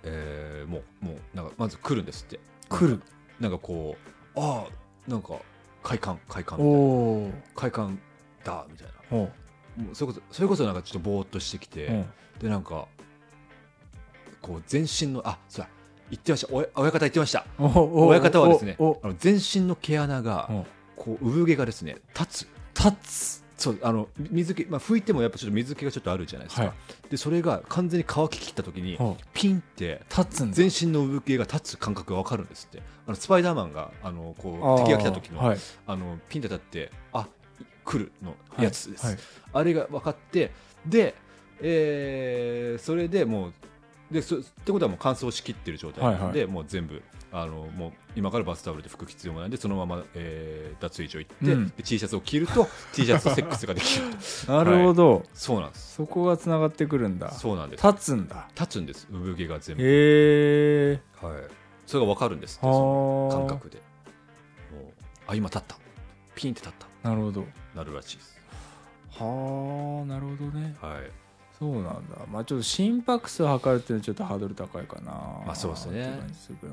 [0.05, 2.39] えーもうもうなんかまず来るんですって。
[2.69, 3.03] 来る。
[3.41, 5.35] なんかこうああなんか
[5.83, 7.49] 快感快感おみたいな。
[7.49, 7.99] お快感
[8.45, 8.93] だみたいな。
[9.11, 9.31] おも
[9.93, 12.05] うそれこそそれこそなんかちょっとぼーっとしてきて、
[12.41, 12.87] でなんか
[14.43, 15.71] こう全身のあそうだ。
[16.11, 16.53] 言ってました。
[16.53, 17.47] 親方言ってました。
[17.59, 22.49] お親方はですねあの全身の毛穴がおこう産毛がですね立つ。
[22.75, 27.11] 立つそうあの水気、まあ、拭いてもやっぱちょっと水気がちょっとあるじゃないですか、はい。
[27.11, 30.01] でそれが完全に乾ききった時におピンって
[30.53, 32.81] 全身の産毛が立つ感覚が分かるんですって。
[33.07, 35.59] あのスパイダーマンがあのこう敵が来た時の,、はい。
[35.87, 37.27] あのピンって立ってあ
[37.85, 39.17] 来るのやつです、はい。
[39.55, 40.53] あれが分かって
[40.87, 41.15] で、
[41.61, 43.53] えーそれでもう
[44.11, 51.69] でそってことはもう乾燥しきってる状態なんで、はいもう全部あのもう今からバスタオルで拭く必要もないんでそのまま、えー脱衣所行って、うん。
[51.77, 54.05] で T シャツを着ると T シャツとセックスができる
[54.47, 54.53] と。
[54.53, 55.97] なるほど、そうなんです。
[55.97, 57.33] そこがつながってくるんだ。
[57.33, 57.87] そうなんです。
[57.87, 58.49] 立つんだ。
[58.55, 59.09] 立つんです。
[59.11, 61.43] 産毛が全部、へえはい、
[61.87, 63.77] それが分かるんですその感覚で。
[63.77, 63.83] も
[64.81, 64.93] う
[65.27, 65.77] あ今立った。
[66.35, 67.09] ピンって立った。
[67.09, 67.45] なるほど。
[67.75, 68.41] なるらしいです。
[69.11, 69.25] は
[70.03, 70.77] あなるほどね。
[70.81, 71.28] はい
[71.59, 71.93] そうなんだ。
[72.31, 75.13] まあちょっと心拍数を測るっていうのはちょっとハードル高いかな。
[75.13, 76.21] まあそうですね。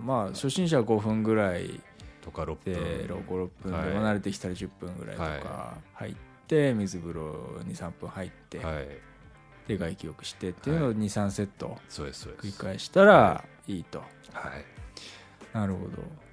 [0.03, 1.81] まあ初心者は5分ぐらい
[2.21, 6.15] とか6で分56分で慣れてきたら10分ぐらいとか入っ
[6.47, 7.33] て水風呂
[7.67, 8.87] 23分入ってはい。
[9.67, 13.99] で外気浴してっていうのを23セット繰り返したらいいと。
[13.99, 14.05] は
[14.49, 15.57] い。
[15.57, 16.25] なるほど。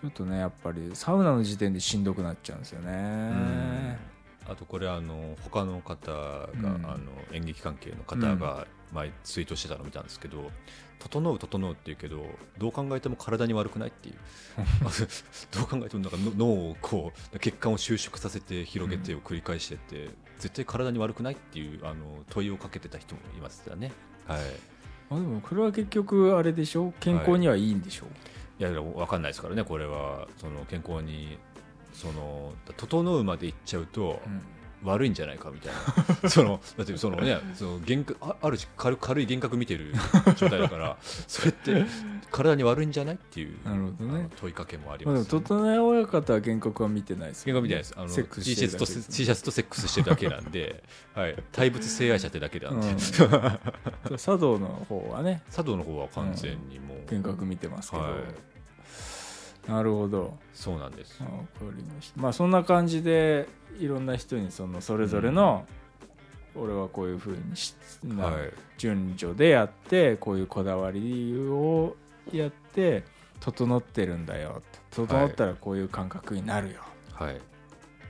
[0.00, 3.98] ちょっとねやっぱりサウナの時点でしんどくなっちゃうんですよね
[4.50, 6.66] あとこれあの他の方が、うん。
[6.66, 10.50] あの演劇関係の方が前ツイートしてたのを見たんですけど
[10.98, 12.26] 「整う整う」って言うけど
[12.58, 14.16] どう考えても体に悪くないっていう。
[15.56, 23.92] どう考えてもなんかの脳をこう血管を収縮させて広げてを繰り返してって、絶対体に悪くないっていうあの問いをかけてた人もいましたね。
[24.26, 24.40] はい。
[25.10, 26.92] あでもこれは結局あれでしょ？
[27.00, 28.06] 健康にはいいんでしょ、
[28.58, 28.62] い。
[28.62, 30.26] や分かんないですからねこれは。
[30.38, 31.38] その健康に
[32.00, 34.42] その整うまでいっちゃうとうん。
[34.82, 35.72] 悪いんじゃないかみたい
[36.22, 36.28] な。
[36.30, 39.92] そのだってそのねその幻覚あある種軽軽い幻覚見てる
[40.36, 41.84] 状態だからそれって
[42.30, 44.28] 体に悪いんじゃないっていうなるほどね。
[44.36, 47.94] 問いかけもあります、整え親方は幻覚は見てないです幻覚みたいです。
[47.96, 50.82] あのセ T ックスシャツと T シャツとセックスしてるだけなんで、
[51.14, 54.16] はい、対物性愛者ってだけなんで、うん。
[54.16, 55.42] 茶道の方はね。
[55.50, 58.12] 茶道の方は完全にもう、幻覚見てますけど、はい
[59.70, 60.36] なるほど。
[60.52, 61.22] そうなんです。
[61.22, 62.20] わかりました。
[62.20, 65.64] まあそんな感じでいろんな人にそのそれぞれの、
[66.56, 68.52] 俺はこういうふうにしなはい。
[68.78, 71.96] 順序でやってこういうこだわりを
[72.32, 73.04] やって
[73.38, 74.60] 整ってるんだよ。
[74.90, 76.80] 整ったらこういう感覚になるよ、
[77.12, 77.40] はい。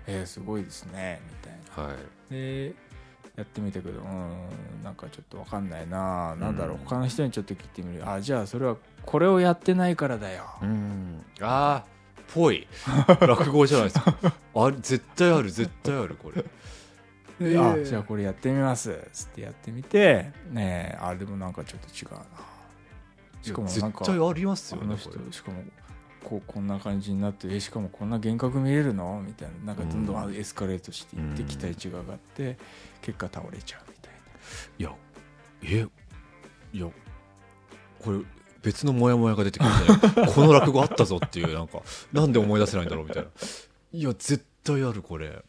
[0.07, 1.21] えー、すごいですね。
[1.29, 1.35] み
[1.77, 1.93] たいな。
[1.93, 1.95] は
[2.31, 2.33] い。
[2.33, 2.75] で
[3.37, 6.35] やってみたけどうんなんかちょっと分かんないな。
[6.37, 6.85] なんだろう、うん。
[6.85, 8.09] 他の人にちょっと聞いてみる。
[8.09, 11.25] あじゃあそれはこれをやってないからだよ、うん。
[11.41, 11.85] ああ
[12.33, 12.67] ぽい。
[13.21, 14.15] 落語じゃないですか。
[14.55, 16.45] あれ絶対ある絶対あるこれ。
[17.51, 19.09] であじゃあこれやってみます。
[19.13, 22.25] つってやってみてねえあでもなんかちょっと違うな。
[23.43, 25.65] しかもなんか絶対ありますよあの人ねしかも
[26.23, 29.23] こうこんな感じになってえしかもこんな幻覚見れるの？
[29.27, 29.73] みたいな。
[29.73, 32.59] なんかどんどんエスカレートしていってうん期待値が上がって
[33.01, 34.13] 結果倒れちゃうみたい
[34.79, 34.93] いや
[35.63, 35.87] え
[36.73, 36.87] いや
[37.99, 38.21] これ
[38.63, 40.29] 別のモヤモヤが出てくるんじゃな。
[40.29, 43.29] い この落語あったぞっていうなんかなんで思い出せないんだろうみたいな。
[43.93, 45.43] いや絶対あるこれ。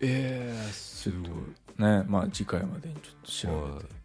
[0.00, 1.30] えー、すごい。
[1.78, 4.04] なねまあ次回までにちょっと調べて。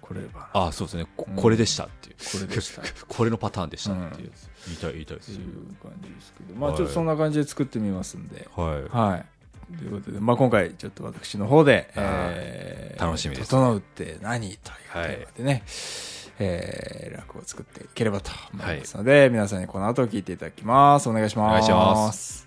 [0.00, 0.50] これればな。
[0.52, 1.06] あそうですね。
[1.16, 1.36] こうん。
[1.36, 2.82] これでしたっていう、これでした。
[2.82, 4.28] っ これのパターンでしたっていう。
[4.28, 6.54] やつ、言いたい言いたいですていよう感じですけど。
[6.54, 8.48] まあちょっとそんな感じで作ってみますんで。
[8.54, 8.96] はい。
[8.96, 9.26] はい。
[9.78, 12.04] ということでまあ今回ちょっと私の方ではい。
[12.36, 13.50] えー楽しみです。
[13.50, 15.62] 整うって何というテーマでね
[16.38, 21.08] えー落語を作っていければと思いますので、皆さんにこの後聞いていただきます。
[21.08, 21.48] お願いします。
[21.48, 22.45] お願いします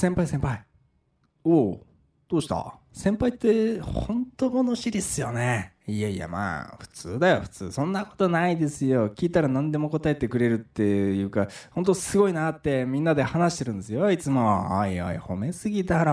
[0.00, 0.64] 先輩先輩。
[1.44, 1.80] おう
[2.26, 2.78] どうした？
[2.90, 5.74] 先輩って本当物知りっすよね。
[5.86, 7.70] いやいやまあ普通だよ普通。
[7.70, 9.10] そんなことないですよ。
[9.10, 14.78] 聞いたら何でも答えてくれるっていうか本当すごいなってみんなで話してるんですよいつも。
[14.80, 16.12] おいおい褒めすぎだろ。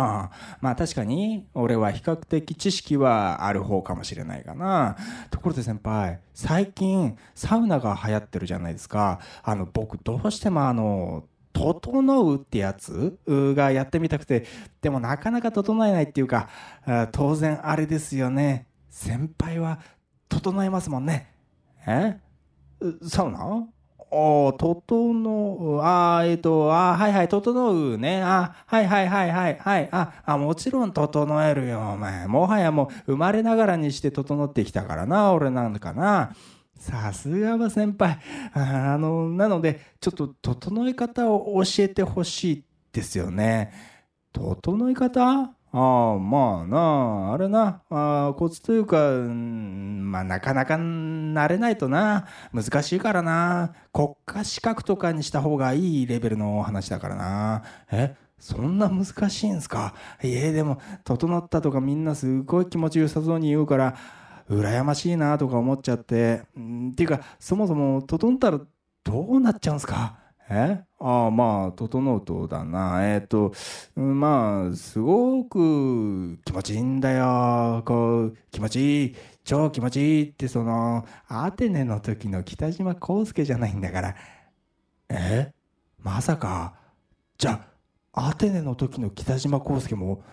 [0.59, 4.97] まあ確かに俺は比較的知識はある方かもしれないかな。
[5.31, 9.21] ところで先輩最近サウナが流行ってるじゃないですか。
[9.43, 11.23] あの僕どうしてもあの
[11.57, 14.45] 整うってやつがやってみたくて
[14.81, 16.49] でもなかなか整えないっていうか
[16.85, 19.79] あ当然あれですよね先輩は
[20.29, 21.33] 整えますもんね
[21.87, 22.17] え？
[22.79, 23.67] うサウナ
[24.09, 28.21] ああ、整う、ああ、えっ、と、ああ、はいはい、整うね。
[28.23, 29.89] あはいはいはいはい、はい。
[29.91, 32.25] あ、あ、もちろん整えるよ、お前。
[32.25, 36.31] もはやもう、生まれながらにして整ってきたからな、俺なんかな。
[36.77, 38.19] さすがは先輩。
[38.53, 43.71] あの、なので、ちょっと整え方を教えてほしいですよね。
[44.33, 45.51] 整え方？
[45.73, 46.77] ああ、まあな。
[47.31, 57.63] あ、あれな、あコツというか、うんまあなかなか慣れないとな、難しいからな、国家資格とかにした方がいいレベルの話だからな。
[57.91, 58.15] え？
[58.39, 59.93] そんな難しいんすか？
[60.23, 63.95] いえ、でも、整ったとかみんなすごい気持ちよさそうに言うから、
[64.49, 66.43] 羨ましいなとか思っちゃって、
[66.91, 68.59] っていうか、そもそも整ったら
[69.03, 70.19] どうなっちゃうんすか？
[70.49, 70.81] え？
[70.99, 73.05] ああ、まあ、整うとだな。
[73.05, 73.53] えっ、と、
[73.95, 77.83] まあ、すごく気持ちいいんだよ。
[77.85, 79.15] こう、気持ちいい。
[79.43, 84.15] 超気持ちいいって、その、アテネの時の北島康介じゃないんだから。
[85.09, 85.51] え？
[85.99, 86.75] まさか。
[87.37, 87.67] じゃ
[88.13, 90.23] あ、アテネの時の北島康介も、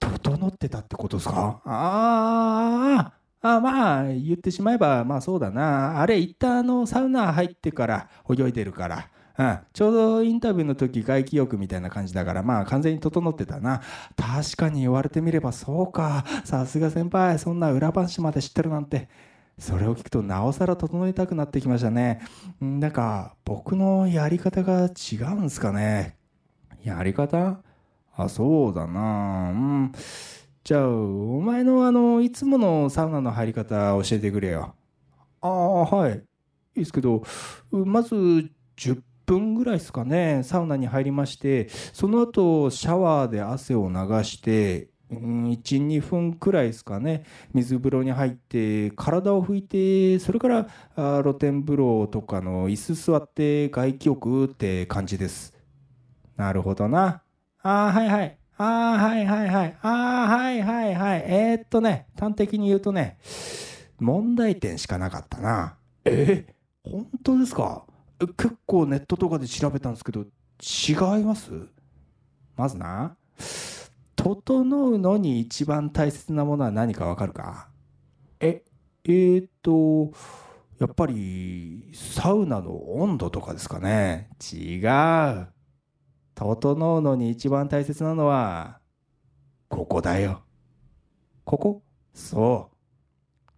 [0.00, 1.62] 整ってたってことですか？
[1.64, 3.12] ああ、
[3.46, 6.00] あまあ言ってしまえばまあそうだな。
[6.00, 13.82] あれ一旦あのサウナ入ってから泳いでるから、うん、ちょうどインタビューの時外気浴みたいな感じだからまあ完全に整ってたな。
[14.16, 16.24] 確かに言われてみればそうか。
[16.44, 19.08] さすが先輩そんな裏話まで知ってるなんて。
[19.56, 22.22] それを聞くとなおさら整えたくなってきましたね。
[22.60, 26.16] なんか僕のやり方が違うんすかね。
[26.82, 27.60] やり方？
[28.16, 29.50] あそうだな。
[29.50, 29.92] うん。
[30.64, 34.74] じゃあお前のあのいつものサウナの入り方教えてくれよ。
[35.42, 36.12] ああはい。
[36.16, 36.16] い
[36.76, 37.22] いですけど
[37.70, 38.14] まず
[38.76, 40.42] 10分ぐらいですかね。
[40.42, 47.24] サウナに入りましてその後シャワーで汗を流して12分くらいですかね。
[47.52, 55.52] 水風呂に入って体を拭いてそれから露天風呂とかの椅子座って外気浴って感じです。
[56.36, 57.22] なるほどな。
[57.62, 58.38] ああはいはい。
[58.56, 59.76] ああはいはいはい。
[59.82, 61.24] ああはいはいはい。
[61.26, 63.18] えー、っとね端的に言うとね
[63.98, 65.76] 問題点しかなかったな。
[66.04, 66.46] え
[66.84, 67.84] 本当ですか？
[68.36, 71.50] 結構ネットとかで調べたんですけど違います？
[72.56, 73.16] まずな。
[74.16, 77.68] 整うのに一番大切なものは何かわかるか？
[78.38, 78.62] え
[79.04, 80.12] えー、っと
[80.78, 84.28] やっぱりサウナの温度とかですかね。
[84.52, 85.48] 違う
[86.34, 88.80] 整うのに一番大切なのは
[89.68, 90.42] ここだよ。
[91.44, 91.82] ここ。
[92.12, 92.76] そう。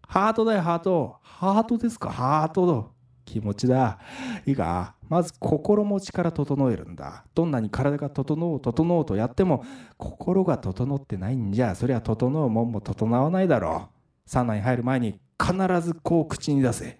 [0.09, 1.17] ハートだよハート。
[1.23, 2.11] ハートですか？
[2.11, 2.91] ハートの
[3.25, 3.99] 気持ちだ。
[4.47, 4.95] いいか？
[5.09, 7.25] まず心持ちから整えるんだ。
[7.35, 9.65] どんなに体が整う整うとやっても
[9.97, 13.89] 心が整ってないんじゃそりゃ整うもんも整わないだろ
[14.27, 14.31] う。
[14.31, 16.99] サウナに入る前に必ずこう口に出せ。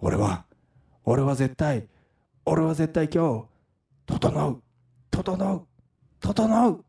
[0.00, 0.44] 俺は。
[1.04, 1.88] 俺は絶対。
[2.44, 3.46] 俺は絶対今
[4.06, 4.62] 日整う。
[5.12, 5.66] 整う。
[6.18, 6.84] 整う。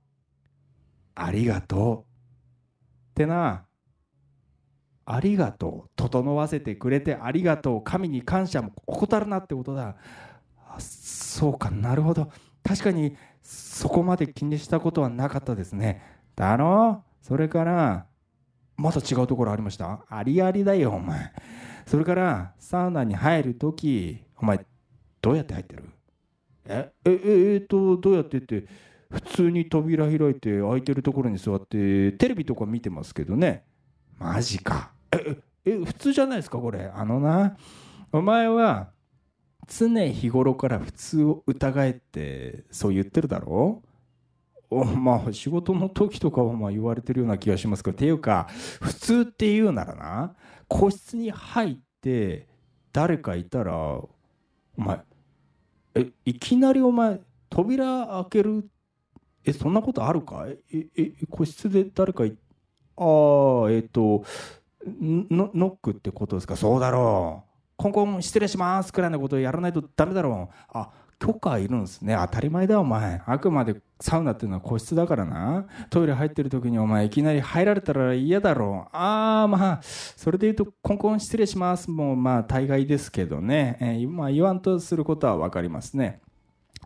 [1.13, 3.11] ありがとう。
[3.11, 3.65] ってな。
[5.05, 5.89] ありがとう。
[5.95, 7.83] 整わせてくれてありがとう。
[7.83, 9.97] 神に感謝も怠るなってことだ。
[10.79, 11.69] そうか。
[11.69, 12.31] なるほど。
[12.63, 16.01] 確かにそこまで気にしたことはなかったですね。
[16.35, 17.03] だろ？
[17.21, 18.07] それから
[18.77, 20.05] まだ違うところありました？
[20.09, 21.33] ありありだよお前。
[21.85, 24.65] それからサウナに入るときお前
[25.21, 25.89] どうやって入ってる？
[26.65, 28.65] ええええー、っとどうやってって
[29.09, 33.63] 普通に扉開いて空いてるところに座ってテレビとか見てますけどね。
[34.17, 34.91] マジか。
[35.11, 36.91] ええ普通じゃないですかこれ。
[36.93, 37.57] あのな
[38.11, 38.91] お前は
[39.67, 43.81] 常日頃から普通を疑えってそう言ってるだろ
[44.69, 48.47] おまあ仕事の時とかはまあ言われてるような気がしますけどっていうか
[48.81, 50.35] 普通って言うならな
[50.67, 52.47] 個室に入って
[52.91, 54.09] 誰かいたらお
[54.75, 54.99] 前
[55.95, 58.69] えいきなりお前扉開ける
[59.45, 60.47] えそんなことあるか？
[60.47, 60.57] え
[60.95, 62.35] え個室で誰かい
[62.97, 64.23] ああえっ、ー、と
[64.85, 66.55] ノックってことですか？
[66.55, 67.49] そうだろう。
[67.75, 70.55] コンコン失礼しますくらいのことをやらないとダメだろう。
[70.69, 70.89] あ
[71.25, 72.17] 許可いるんですね。
[72.19, 73.21] 当たり前だお前。
[73.25, 75.65] あくまでサウナっていうのは個室だからな。
[75.89, 78.87] トイレ入ってる時にお前いきなり入られたら嫌だろ。
[78.87, 86.19] うああまあそれで言うとコンコン失礼しますもうまあ大概ですけどね、えー、まあ言わんとすることは分かりますね。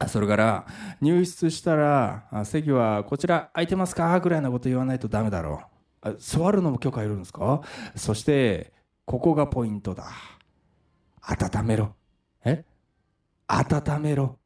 [0.08, 0.68] それから
[1.02, 4.20] 入室したら席はこちら空いてますか？
[4.20, 5.62] ぐらいのこと言わないとダメだろ
[6.04, 6.16] う。
[6.20, 7.62] 座るのも許可いるんですか？
[7.96, 8.72] そして
[9.06, 10.06] ここがポイントだ。
[11.24, 11.96] 温めろ。
[12.46, 12.64] え？
[13.48, 14.38] 温めろ。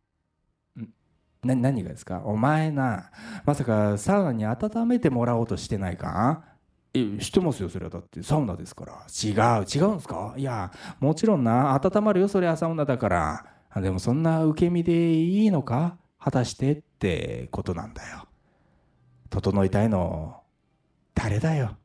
[1.44, 2.22] な何がですか？
[2.24, 3.10] お前な
[3.46, 6.44] まさかサウナに温めてもらおうとしてないか？
[6.94, 7.90] え知ってますよそれは。
[7.90, 8.94] だってサウナですから。
[9.12, 9.30] 違
[9.62, 10.36] う違うんですか？
[10.38, 11.74] いやもちろんな。
[11.74, 12.58] 温まるよそれは。
[12.58, 13.46] サウナだから。
[13.82, 15.98] でもそんな受け身でいいのか？
[16.20, 18.28] 果たしてってことなんだよ。
[19.32, 20.44] 整いたいの
[21.16, 21.78] 誰だよ？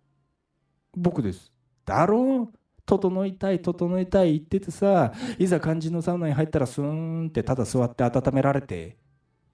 [0.94, 1.50] 僕です。
[1.86, 2.55] だろう？
[2.86, 8.96] 整いたい整いたい言っててさいざ肝心のサウナに入ったらスーンってただ座って温められて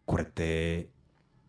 [0.05, 0.89] これって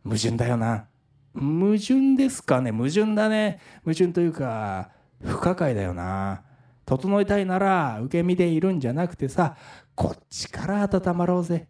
[0.03, 0.87] 矛盾だよな。
[1.33, 2.71] 矛盾ですかね。
[2.71, 3.59] 矛盾だね。
[3.83, 4.91] 矛盾というか
[5.21, 6.43] 不可解だよな。
[6.85, 9.55] 整いたいなら受け身でいるんじゃなくてさ
[9.95, 11.67] こっちから温まろうぜ。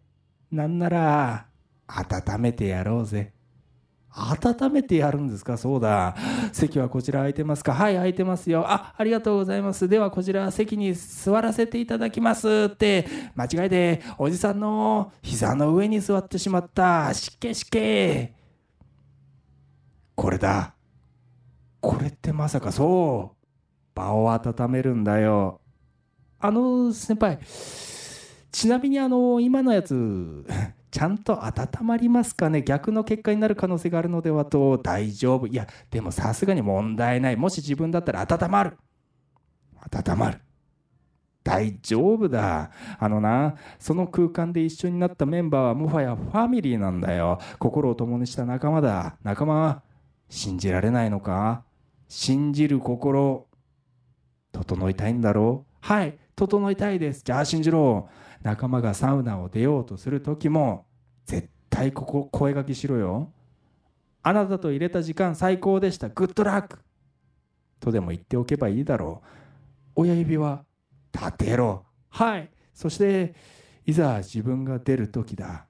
[0.50, 1.46] なんなら
[1.86, 3.33] 温めてやろうぜ。
[4.16, 5.56] 温めてやるんですか？
[5.56, 6.14] そうだ。
[6.52, 7.74] 席はこちら空いてますか？
[7.74, 8.64] はい空いてますよ。
[8.66, 9.88] あありがとうございます。
[9.88, 13.06] ではこちら席に座らせていただきますって。
[13.34, 17.12] 間違いでおじさんの膝の上に座ってしまった。
[17.12, 18.34] しけしけ。
[20.14, 20.74] これだ。
[21.80, 23.36] これってまさかそう。
[23.96, 25.60] 場を温めるんだよ。
[26.38, 27.38] あの先輩
[28.52, 30.46] ちなみにあの今のやつ
[30.94, 32.62] ちゃんと温まりますかね？
[32.62, 38.78] 逆の結果になる可能性があるのではと大丈夫いやでもさすがに問題ないもし自分だったら温まる
[39.92, 40.38] 温まる。
[41.42, 42.70] 大丈夫だ。
[43.00, 47.40] あのな、その空間で一緒になったメンバーはもはやファミリーなんだよ。
[47.58, 49.16] 心を共にした仲間だ。
[49.24, 49.82] 仲間は
[50.28, 51.64] 信じられないのか？
[52.08, 53.48] 信じる心、
[54.52, 55.74] 整いたいんだろう？
[55.80, 57.22] はい、整いたいです。
[57.24, 58.08] じゃあ信じろ。
[58.44, 60.86] 仲間がサウナを出ようとする時も、
[61.24, 63.32] 絶対ここ声掛けしろよ。
[64.22, 66.10] あなたと入れた時間最高でした。
[66.10, 66.78] グッドラック
[67.80, 69.28] とでも言っておけばいいだろう。
[69.96, 70.64] 親指は
[71.12, 71.86] 立てろ。
[72.10, 72.50] はい。
[72.74, 73.34] そして、
[73.86, 75.66] いざ自分が出る時だ。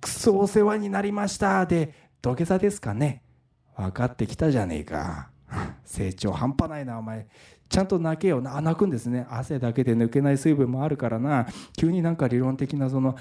[0.00, 1.64] くそお世話になりました。
[1.64, 3.22] で、土下座ですかね。
[3.76, 5.30] 分かってきたじゃねえか。
[5.84, 7.26] 成長半端ないな、お前。
[7.72, 8.60] ちゃんと泣けよな。
[8.60, 9.26] 泣くんですね。
[9.30, 11.46] 汗だけで抜けない水分もあるからな。
[11.74, 13.16] 急になんか理論的なその、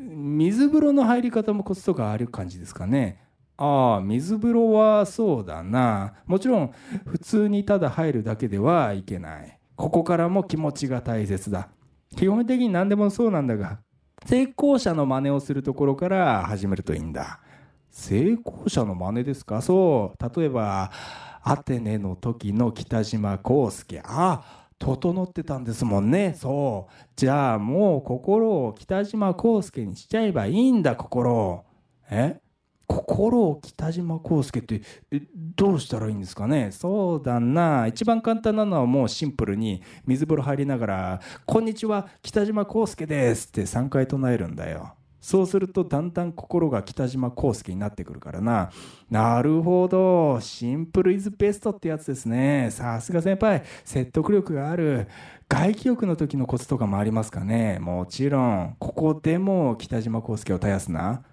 [0.00, 3.22] 水風呂の入り方もコツとかある感じですかね。
[3.58, 6.14] ああ、水風呂はそうだな。
[6.26, 6.72] もちろん、
[7.04, 9.58] 普通にただ入るだけではいけない。
[9.76, 11.68] ここからも気持ちが大切だ。
[12.16, 13.80] 基本的に何でもそうなんだが、
[14.24, 17.40] 成功者の真似をするところから始めるといいんだ。
[17.90, 19.60] 成功者の真似ですか？
[19.60, 20.40] そう。
[20.40, 20.90] 例えば、
[21.48, 24.02] アテネの時の北島康介。
[24.04, 26.34] あ、整ってたんですもんね。
[26.36, 26.92] そう。
[27.14, 31.64] じゃあもう心を北島康介にしちゃえばいいんだ、心を。
[32.10, 32.40] え？
[32.88, 34.80] 心を北島康介って
[35.12, 36.70] えどうしたらいいんですかね？
[36.72, 44.94] そうだな一番簡単なのはもうシンプルに水風呂入りながら「こんにちは北島康介です」って3回唱えるんだよ
[45.26, 48.70] そうするとだんだん心が北島康介になってくるからな。
[49.10, 50.40] なるほど。
[50.40, 52.68] シンプルイズベストってやつですね。
[52.70, 53.64] さすが先輩。
[53.84, 55.08] 説得力がある。
[55.48, 57.80] 外気浴の時のコツとかもありますかね。
[57.80, 58.76] もちろん。
[58.78, 61.24] ここでも北島康介を絶やすな。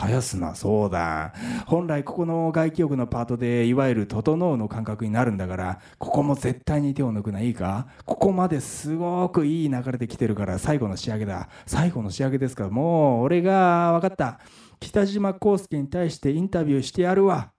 [0.00, 1.34] 絶やすな、そうだ。
[1.66, 7.88] 本来ここの外気浴のパートで、いわゆる整うの感覚になるんだから、ここも絶対に手を抜くな、いいか？
[8.04, 11.48] ここまですごくいい流れで来てるから、最後の仕上げだ。
[11.66, 14.40] 最後の仕上げですから、もう、俺が、分かった。
[14.80, 17.52] 北島康介に対してインタビューしてやるわ。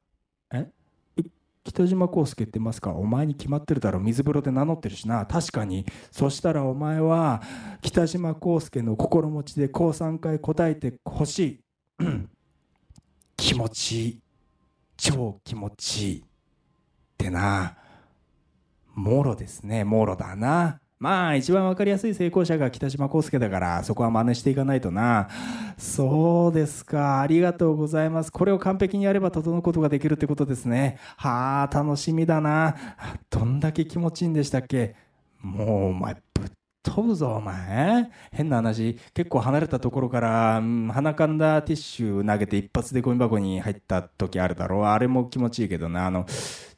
[0.53, 0.69] え？
[1.65, 2.91] 北島康介ってますか？
[2.91, 3.99] お前に決まってるだろ。
[3.99, 5.25] 水風呂で名乗ってるしな。
[5.25, 5.85] 確かに。
[6.09, 7.43] そしたらお前は
[7.81, 11.59] 北島康介の心持ちでこう3回答えてほしい。
[13.37, 14.19] 気持ちいい
[14.97, 16.23] 超気持ちいいっ
[17.17, 17.77] てな。
[18.95, 20.79] もろですねもろだな。
[20.99, 25.29] まあ一番わかりやすい成功者が北島康介だからそこは真似していかないとな。
[25.77, 27.21] そうですか。
[27.21, 28.31] ありがとうございます。
[28.31, 30.99] これを完璧にやれば整うことができるってことですね。
[31.15, 32.75] はあ楽しみだな。
[33.29, 34.95] どんだけ気持ちいいんでしたっけ。
[35.41, 36.49] もうお前ぶっ
[36.89, 38.09] 飛ぶぞお前。
[38.31, 44.83] 変な話結構離れたところから、うん鼻かんだティッシュ投げて一発でゴミ箱に入った時あるだろう。
[44.85, 46.07] あれも気持ちいいけどな。
[46.07, 46.25] あの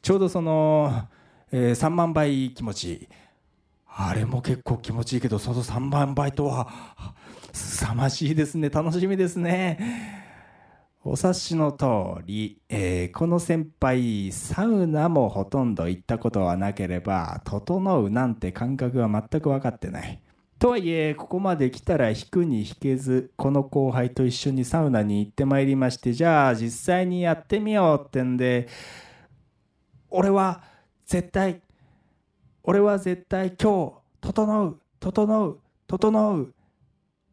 [0.02, 1.08] ちょうどその、
[1.50, 2.84] えー3万倍気持ち。
[2.92, 3.08] いい
[3.94, 6.66] あれも結構気持ちいいけどその3万倍とは
[7.52, 8.68] 凄まじいですね。
[8.68, 10.21] 楽しみですね。
[11.04, 20.22] お察しの通り、えーこの先輩、サウナもほとんど行ったことはなければ、整うなんて感覚は全く分かってない。
[20.60, 28.68] とはいえ、ここまで来たら引くに引けず、この後輩と一緒にサウナに行ってまいりまして、じゃあ実際にやってみようってんで、
[30.08, 30.62] 俺は
[31.04, 31.62] 絶対、
[32.62, 36.54] 俺は絶対今日、整う、整う、整う、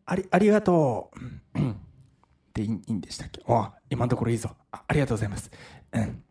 [0.07, 1.11] あり、ありがと
[1.55, 1.88] う。
[2.53, 3.41] でいいんでしたっけ？
[3.47, 4.55] あ今のところいいぞ。
[4.71, 5.51] あありがとうございます。
[5.93, 6.23] うん。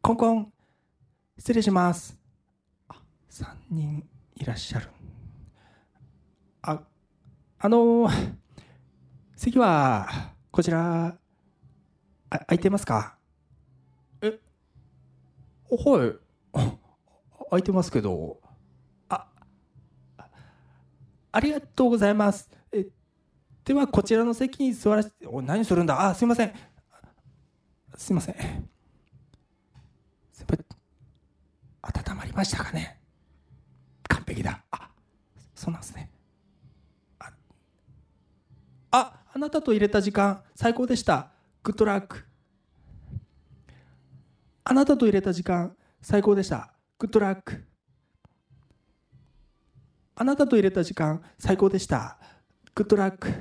[0.00, 0.52] コンコン。
[1.38, 2.18] 失礼します。
[2.88, 3.00] あ
[3.30, 4.06] 3人
[4.36, 4.88] いらっしゃる。
[6.62, 6.80] あ
[7.58, 8.08] あの
[9.36, 11.18] 席はこちら
[12.30, 13.16] あ空いてますか？
[14.22, 14.38] え？
[15.68, 16.16] はい。
[16.52, 16.78] あ
[17.50, 18.40] 空いてますけど。
[19.08, 19.26] あ
[21.32, 22.48] ありがとうございます。
[22.50, 22.54] え
[23.64, 26.08] ではこちらの席に座らせてお何するんだ？
[26.08, 26.52] あすいません。
[27.96, 28.34] すいません。
[30.32, 30.58] 先輩
[31.82, 33.00] 温まりましたかね？
[34.08, 34.62] 完璧だ。
[34.70, 34.90] あ
[35.54, 36.10] そうなんですね。
[37.18, 37.32] あ
[38.90, 41.30] ああなたと入れた時間最高でした。
[41.62, 42.24] グッドラック
[44.64, 46.74] あなたと入れた時間最高でした。
[46.98, 47.64] グッドラック
[50.16, 52.18] あなたと入れた時間最高でした。
[52.82, 53.32] ッドラック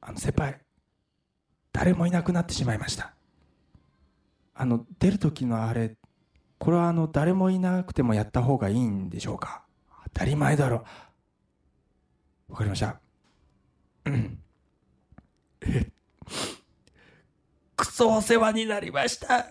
[0.00, 0.60] あの先輩
[1.72, 3.14] 誰もいなくなってしまいました。
[4.54, 5.96] あの出る時のあれ
[6.58, 9.64] これはあの誰もいなくてもやった方がいいんでしょうか？
[10.04, 10.84] 当たり前だろ。
[12.48, 13.00] わかりました。
[14.06, 14.42] うん。
[15.60, 15.92] え
[17.76, 19.46] クソお世話になりました。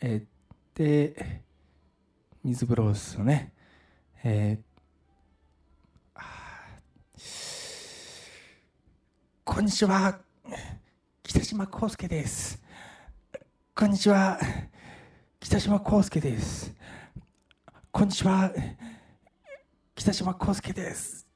[0.00, 0.26] え
[0.74, 1.42] で
[2.44, 3.51] 水風呂ですよね。
[4.24, 4.62] えー
[9.44, 10.20] こんにちは。
[11.24, 12.62] 北島康介です。
[13.74, 14.38] こんにちは。
[15.40, 16.72] 北島康介です。
[17.90, 18.52] こんにちは。
[19.96, 21.26] 北島康介です。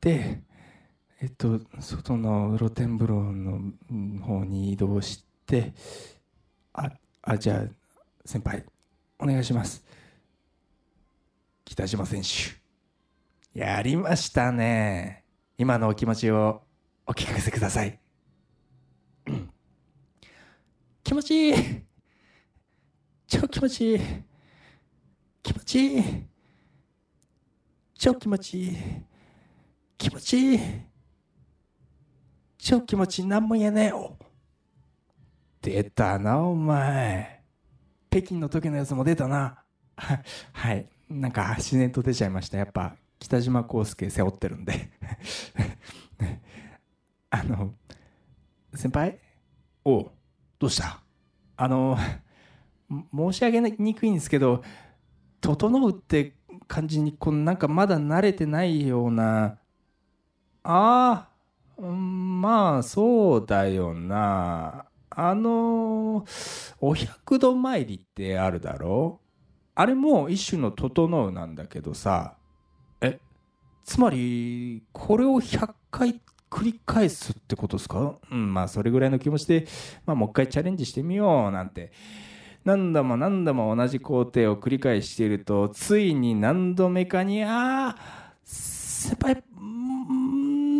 [0.00, 0.40] で
[1.20, 3.60] えっと外の露天風呂の
[4.22, 5.74] 方に移動して
[6.72, 6.90] あ
[7.22, 7.64] あじゃあ
[8.24, 8.64] 先輩。
[9.18, 9.84] お願いします。
[11.64, 12.28] 北島選手
[13.58, 15.24] やりましたね。
[15.56, 16.62] 今のお気持ちを
[17.06, 17.98] お聞かせください。
[21.02, 21.54] 気持ちいい。
[23.26, 24.00] 超気持ちいい。
[25.42, 26.04] 気持ちいい。
[27.94, 28.76] 超気持ちいい。
[29.98, 30.60] 気持ちいい。
[32.58, 33.26] 超気持ちいい。
[33.26, 33.88] 何も言えねえ。
[33.88, 34.16] よ
[35.60, 37.37] 出たなお前。
[38.10, 39.62] 北京の時のやつも出たな。
[40.52, 40.88] はい。
[41.08, 42.58] なんか自然と出ちゃいました。
[42.58, 44.90] やっぱ北島康介背負ってるんで。
[47.30, 47.74] あの
[48.74, 49.18] 先輩？
[49.84, 50.10] おう
[50.58, 51.00] どうした？
[51.56, 51.96] あの
[53.14, 54.62] 申し上げにくいんですけど
[55.40, 56.34] 「整う」って
[56.66, 59.58] 感じにこのなんかまだ慣れてないような。
[60.62, 61.28] あ
[61.78, 64.87] あまあそうだよな。
[65.20, 66.24] あの
[66.80, 69.18] お百度参りってあるだろ？
[69.74, 72.36] あれも一種の「整う」なんだけどさ。
[73.00, 73.18] え
[73.82, 78.14] つまりこれを100回繰り返すってことですか？
[78.30, 79.66] うんまあそれぐらいの気持ちで、
[80.06, 81.90] まあ、もう一回チャレンジしてみようなんて。
[82.64, 87.96] 何度も何度も同じ工程を繰り返しているとついに何度目かにああ
[88.44, 89.42] 先輩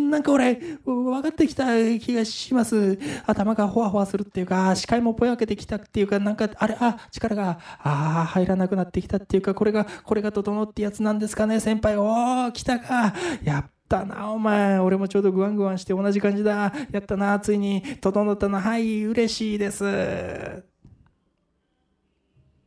[0.09, 0.55] なんか俺
[0.85, 1.65] 分かってきた
[1.99, 2.97] 気がします。
[3.25, 11.97] 頭がほわほわするっていうか視界もぼやけてきたっていうかなんかあれあ力がああ入らなくなってきたっていうかこれがこれが整ってやつなんですかね先輩。
[11.97, 13.13] おお来たか。
[13.43, 14.77] やっったなお前。
[14.79, 16.71] 俺もちょうどグワングワンして同じ感じだ。
[16.91, 17.81] やったなついに。
[17.99, 18.61] 整ったな。
[18.61, 20.63] はい嬉しいです。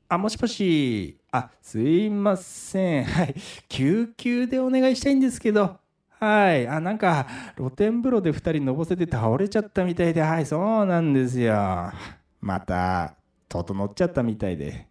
[0.08, 1.18] あもしもし。
[1.30, 3.04] あすいません。
[3.04, 3.34] はい。
[3.68, 5.81] 救急でお願いしたいんですけど。
[6.22, 6.68] はい。
[6.68, 10.20] あなんか露天風呂で2人のぼせて倒れちゃったみたいで。
[10.20, 11.92] はいそうなんですよ。
[12.40, 13.16] また
[13.48, 14.86] 整っちゃったみたいで。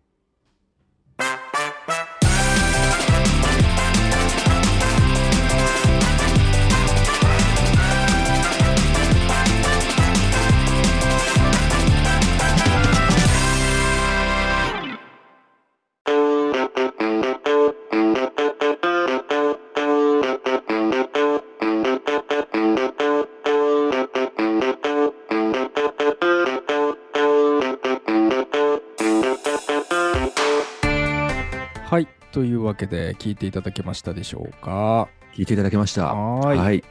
[32.72, 35.10] わけで聞いていただけましたでしょうか。
[35.34, 36.14] 聞いていただけました。
[36.14, 36.58] はーい。
[36.58, 36.84] はい。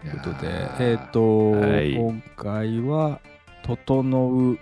[0.00, 0.90] ということでいやー。
[0.92, 1.94] えっ、と、はい。
[1.94, 3.20] 今回は
[3.62, 4.58] 「整う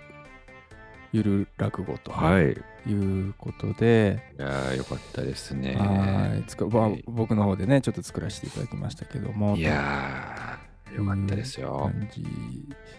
[1.13, 2.51] ゆる落語」とはい。
[2.85, 5.75] いいうことで、やーよかったですね。
[5.75, 6.43] はい。
[6.47, 9.55] つかまあはい僕の方でねちょっと作らせていただきましたけども。
[9.55, 11.89] いやーよかったですよ。
[11.93, 12.25] 感じ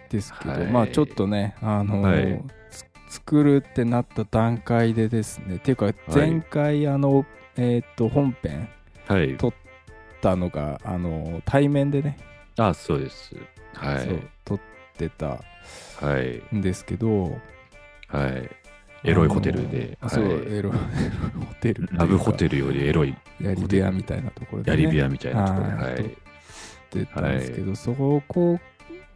[0.09, 0.67] ですけど、はい。
[0.67, 2.43] まあちょっとねあの、はい。
[2.71, 5.57] つ作るってなった段階でですね。
[5.57, 8.69] っていうか前回あの、えっ、と本編
[9.07, 9.37] はい。
[9.37, 9.53] と
[10.21, 12.19] たのがあの対面でね、
[12.59, 13.35] あ、そうです。
[13.75, 14.09] はい。
[14.45, 14.61] 撮っ
[14.97, 15.43] てた
[16.01, 16.57] はい。
[16.57, 17.39] んですけど
[18.09, 18.51] はい。
[19.03, 19.97] エロいホテルで。
[20.01, 20.73] あのそう、はいエロ エロ
[21.47, 25.73] ホテルラブホルテルよりエロいやり部屋みたいなところで、ね、やり部屋みたいなところで。
[25.73, 26.07] ははいい。
[26.07, 26.17] っ
[26.91, 28.59] てたんですけど、そこ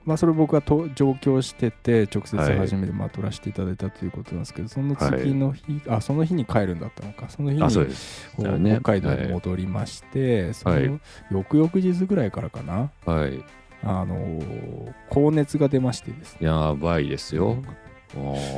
[0.04, 7.28] まあそれ僕がと上京してて直接はい初めてまあ撮らせていただいたということなんですけど、その次の日、あその日に帰るんだったのか。
[7.28, 7.94] その日に
[8.36, 10.88] 北海道に戻りまして、そはい。
[10.88, 11.00] の
[11.30, 12.90] 翌々日ぐらいからかな。
[13.06, 13.42] はい。
[13.82, 16.46] あのー高熱が出ましてですね。
[16.46, 17.56] やばいですよ。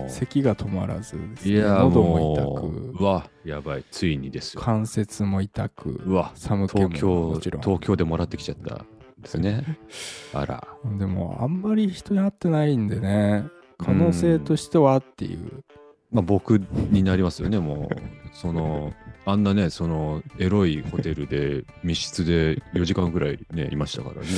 [0.09, 1.55] 咳が止まらずですね。
[1.55, 3.85] いや喉もも痛くわやばい。
[3.91, 4.61] ついにですよ。
[4.61, 6.01] 関節も痛く。
[6.05, 6.33] うわ。
[6.35, 7.63] 寒気ももちろん。
[7.63, 8.85] 東京でもらってきちゃった
[9.27, 9.79] ですね。
[10.33, 10.67] あら。
[10.99, 13.45] でもあんまり人に会ってないんでね。
[13.79, 15.63] 可能性としてはっていう、
[16.11, 16.59] まあ僕
[16.91, 17.97] になりますよねもう。
[18.33, 18.93] その
[19.25, 24.29] あんなねそのエロいホテルで密室で4時間ぐらいねいましたからね。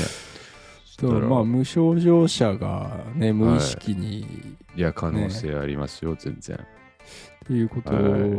[1.28, 4.26] まあ無症状者がね無意識に、
[4.74, 6.56] いや可能性ありますよ、全然。
[6.56, 7.92] っていうこと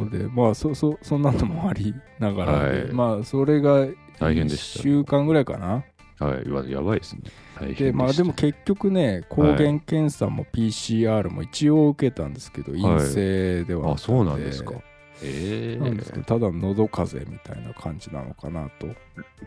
[0.09, 2.91] で、まあそそそんなのもありながらで、はい。
[2.91, 3.87] まあそれが
[4.19, 5.85] 大変でした1週間ぐらいかな
[6.20, 7.22] はい、わやばいですね。
[7.59, 14.74] 大変でまあでも結局ね抗原検査も PCR も一応受けたんですけど、陰性ではあ、そうなんですか。
[15.22, 18.88] ええなんですけどただ喉風邪みたいな感じなのかなと。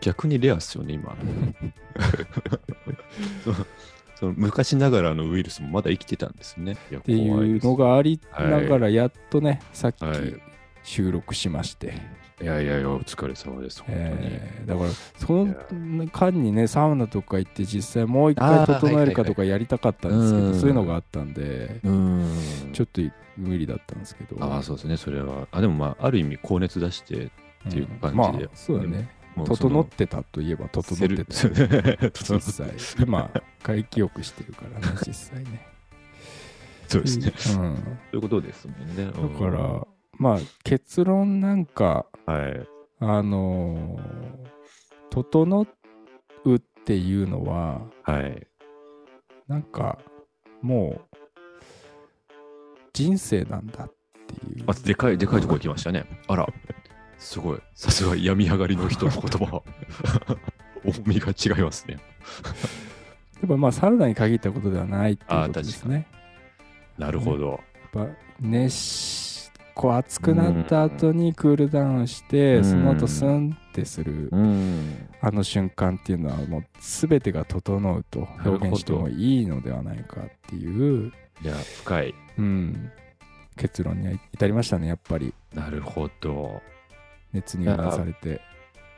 [0.01, 1.15] 逆にレアっすよね、今。
[4.15, 6.73] その昔ながらのウイルスもまだ生きてたんですね。
[6.73, 10.35] っっていうのがありながらやっとね、さっきはい。
[10.83, 11.91] 収録しまして、い
[12.41, 14.07] やいやいや、お疲れ様です、本当に。
[14.21, 15.55] えーだからその
[16.11, 22.73] 間にねサウナとか行って実際もう一回整えるかとかやりたかったんですけど、うんそういうのがあったんで、うーん。
[22.73, 23.01] ちょっと
[23.37, 24.43] 無理だったんですけど。
[24.43, 25.47] ああ、そうですね、それは。
[25.51, 28.15] あ、でもまあ、ある意味、高熱出して、っていう感じで。
[28.15, 28.15] ん。
[28.15, 29.09] まあそうだね。
[29.45, 32.99] 整ってたといえば整ってたよ 整実際。
[32.99, 35.65] でまあ外気浴してるからね 実際ね。
[36.87, 37.25] そうですね。
[37.27, 37.75] うん。
[37.75, 37.81] そ
[38.13, 39.05] ういうことですもんね。
[39.05, 39.87] だから、
[40.19, 42.67] まあ結論なんから、はい。
[42.99, 44.53] あのー
[45.09, 45.67] 整
[46.45, 48.47] うっていうのははい。
[49.47, 49.99] なんか
[50.61, 51.17] もう
[52.93, 53.91] 人生なんだっ
[54.27, 56.05] ていうあ、でかい、でかいとこ行きましたね。
[56.27, 56.47] あら、
[57.17, 57.59] すごい。
[57.75, 59.61] さすが病み上がりの人の言葉。
[60.85, 61.97] 重みが違いますね。
[63.41, 66.07] やっぱまあサウナに限ったことではないっていうことですね。
[66.97, 67.61] なるほど。
[67.95, 68.07] やっぱ
[68.39, 69.22] 熱
[69.73, 75.09] しこう熱くなった後にクールダウンして、うんその後スンってする、うん。
[75.21, 81.11] あの瞬間っていうのはもう全てが整うと表現してもいいのではないかっていう、
[81.41, 82.15] いや、深い。
[82.37, 82.91] うん、
[83.55, 86.61] 結論には至りましたねやっぱりなるほど。
[87.33, 88.41] 熱にうなされて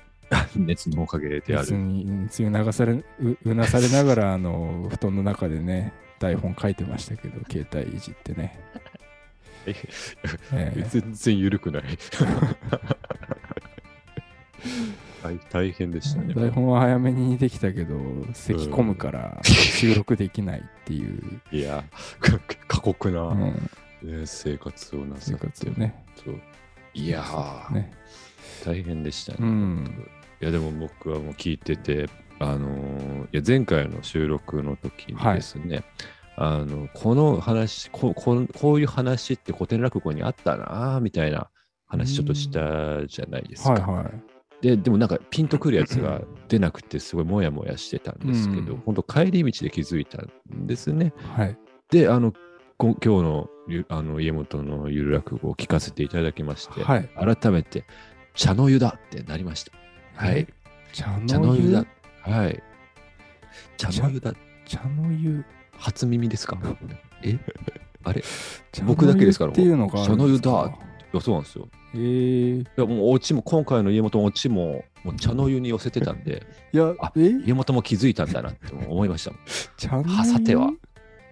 [0.55, 1.77] 熱のおかげであ熱る。
[1.77, 3.03] に熱に流されう
[3.45, 8.57] うなされながらあの布団の中でね台本書いてましたけど携帯いじってね、
[10.53, 11.83] えー 全然緩くない。
[15.23, 16.33] 大大変でしたね。
[16.33, 17.95] 台本は早めにできたけど
[18.33, 21.83] 咳込むから収録できないっていう、いや、
[22.19, 23.69] か 過酷な、うん、
[24.03, 25.95] ね生活をなさ生ってね。
[26.23, 26.39] そう。
[26.93, 27.91] いやー、ね。
[28.63, 29.37] 大変でしたね。
[29.41, 30.07] うん。
[30.41, 32.07] いやでも僕はもう聞いてて、
[32.39, 35.83] あのーいや前回の収録の時にですね、
[36.37, 41.49] あのこの話こここういう話って古典落語にあったなみたいな
[41.87, 43.71] 話ちょっとしたじゃないですか。
[43.71, 51.13] はいはいででもなんかピンとくるやつが出なくてすごいモヤモヤしてたんですけど、うん本当帰り道で気づいたんですね。
[51.35, 51.57] はい
[51.91, 52.33] であの
[52.77, 57.85] こ今日のゆあの家元のゆる落語を聞かせていただきまして、はい改めて
[58.33, 59.71] 茶の湯だってなりました。
[60.15, 60.47] はい。
[60.93, 61.61] 茶茶の湯？
[61.63, 61.85] の湯だ。
[62.21, 62.63] はい。
[63.77, 64.33] 茶の湯だ。
[64.65, 65.43] 茶の湯？
[65.77, 66.57] 初耳ですか？
[67.23, 67.37] え？
[68.03, 68.23] あれ？
[68.85, 69.77] 僕だけですからっていう。
[69.77, 70.27] のが茶の
[71.15, 71.67] や、そうなんですよ。
[71.93, 77.29] えー、いや、もうオチも、今回の家元のオチも、もう茶の湯に寄せてたんで、いやあえ？
[77.45, 79.39] 家元も気づいたんだなって思いましたもん。
[79.77, 80.13] 茶の湯？
[80.15, 80.71] はさては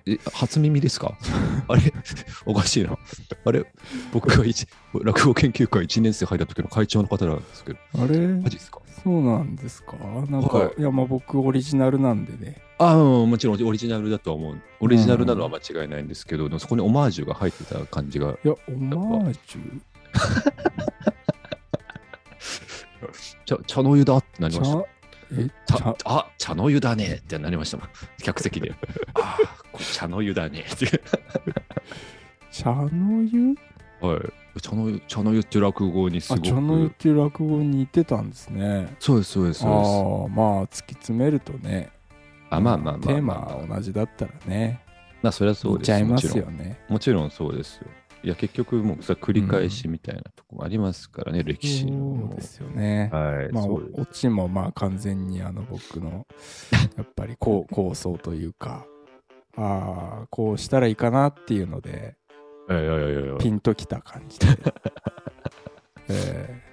[0.05, 1.17] え、初耳ですか？
[1.67, 1.81] あれ？
[2.45, 2.97] おかしいな。
[3.45, 3.65] あれ？
[4.11, 4.67] 僕が一
[5.01, 8.27] 落語研究会1年生入った時の会長の方なんですけど、あれ？
[8.27, 8.79] マジですか？
[9.03, 9.93] そうなんですか？
[10.29, 10.73] なんか、はい。
[10.79, 12.61] い、やまあ僕オリジナルなんでね。
[12.79, 14.61] ああ、うんもちろんオリジナルだとは思う。
[14.81, 19.81] オリジナルなのは間違いないんですけど、でもそこにオマージュが入ってた感じが、いやオマージュ？
[23.45, 24.77] 茶 茶の湯だってなりました。
[25.33, 27.87] 茶えた茶あ茶の湯だねってなりましたもん。
[28.21, 28.73] 客席で。
[29.15, 29.37] あ
[29.93, 31.01] 茶の湯だねって。
[32.51, 33.55] 茶の湯？
[34.01, 34.61] はい。
[34.61, 36.39] 茶の湯、茶の湯って落語にすごく。
[36.41, 39.89] あ茶の湯って落語に似てたんですねそうです、そうです、そうです。
[39.89, 41.89] ああまあ突き詰めるとね
[42.49, 44.81] あ、まあまあまあ、テーマが同じだったらね
[45.23, 45.91] まあ、それはそうです。
[45.91, 47.87] 似ちゃいますもちろんよねもちろんそうですよ。
[48.23, 52.29] いや、結局、もうさ、繰り返しみたいなとこもありますからね、歴史の。
[52.29, 53.51] そうですよねはい。
[53.51, 56.25] まあ、オチもまあ完全にあの僕の
[56.97, 58.85] やっぱりこう構想というか
[59.55, 62.15] ああこうしたらいいかなっていうので
[62.69, 64.47] いやいやいやいやピンときた感じで、
[66.09, 66.63] え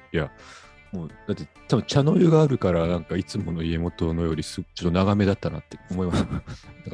[0.92, 6.24] もうだって多分茶の湯があるからなんかいつもの家元のよりすちょっと長めだったなって思います。
[6.26, 6.42] だか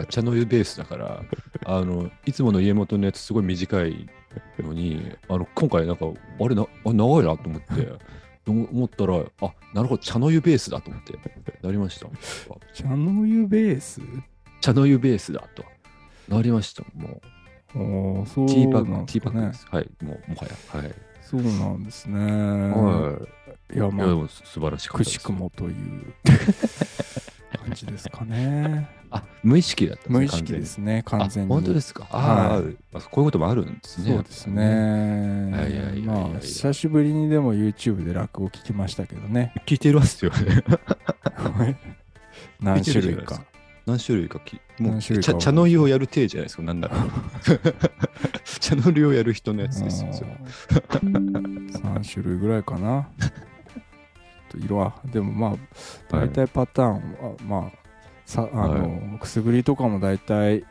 [0.03, 1.23] ら茶の湯ベースだから
[1.65, 4.09] あのいつもの家元のやつすごい短い
[4.63, 7.93] のにあの今回なんかあれなあ長いなと思って
[8.47, 11.15] 思ったらあなるほど茶の湯ベースだと思って
[11.63, 12.07] なりました。
[12.07, 12.13] ー
[12.73, 14.01] 茶の湯ベース？
[14.61, 15.65] 茶の湯ベースだと
[16.29, 16.85] なりました。
[16.95, 17.21] も
[17.75, 19.67] おーそううティーバッなんグティーバッグねです。
[19.69, 20.95] はいもうもはやはい。
[21.23, 23.19] そうなんですね、は
[23.73, 26.15] いいやまあ素晴らしかったですくしくもという
[27.65, 29.06] 感じですかねあ
[29.47, 32.09] 無意識だったん無意識ですね完全にあ本当ですか？
[32.11, 34.13] あはーあ、こういうこともあるんですね。
[34.13, 34.63] そうですね。
[34.65, 39.53] いやいやいやいやまあ、久しぶりにでも YouTube で落語聞きましたけどね。
[39.65, 40.65] 聞いてますよね。
[42.61, 43.45] 何種類か
[43.87, 46.97] 何種類かきもう茶茶の湯をやる体じゃないですかなんなら
[48.61, 50.31] 茶の湯をやる人のやつですよそれ
[50.73, 53.09] 3種類ぐらいかな
[54.59, 55.57] 色はでもまあ
[56.11, 57.01] 大体パターンは、
[57.47, 57.86] まあ
[58.27, 60.65] さあの、くすぐりとかも大体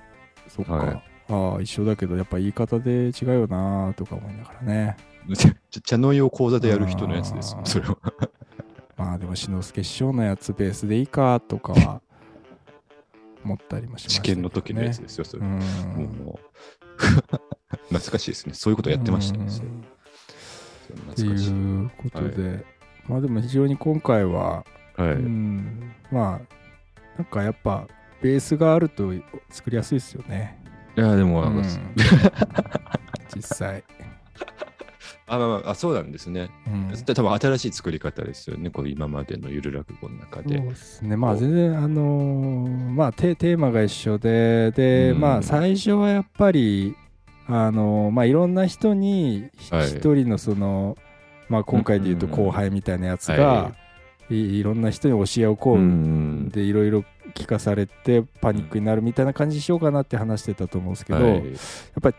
[0.47, 1.03] そっか、はい。
[1.27, 4.97] ああ一緒だけどやっぱ言い方で違うよなとか思いながらね。
[5.71, 7.97] 茶茶の湯を講座でやる人のやつですそれは。
[8.95, 12.01] まあでも志の輔師匠のやつベースでいいかとかは
[13.43, 15.45] 思ったりもしまし試たね、験の時のやつですよそれ。
[15.45, 15.59] うん。
[15.59, 16.39] もう
[17.89, 18.53] 懐かしいですね。
[18.53, 19.67] そういうことやってましたねそれ。
[19.67, 19.83] うん
[20.85, 22.65] って懐かしいいうことで、
[23.07, 25.11] まあでも非常に今回は、はい。
[25.13, 25.91] うん。
[26.11, 26.41] まあ
[27.17, 27.87] なんかやっぱ
[28.21, 29.13] ベースがあると
[29.49, 30.57] 作りやすいですよね、
[30.97, 31.63] いやでもうん。
[33.35, 33.83] 実際、
[35.27, 36.49] あまあまああそうなんですね。
[36.67, 36.93] うん。
[37.05, 38.69] 多分新しい作り方ですよね。
[38.69, 40.57] こう今までのゆる落語の中で。
[40.57, 41.17] そうですね。
[41.17, 45.19] まあ全然あのーまあテテーマが一緒でで、うん。
[45.19, 46.95] まあ最初はやっぱり
[47.47, 50.97] あのーまあいろんな人に一人のその、
[51.49, 53.84] まあ今回で言うと後輩みたいなやつが、、はい
[54.29, 57.03] いろんな人に教えをこう、んでいろいろ
[57.33, 61.45] 聞かされてパニックになるみたいな感じにしようかなって話してたと思うんですけど、はいやっ
[62.01, 62.15] ぱり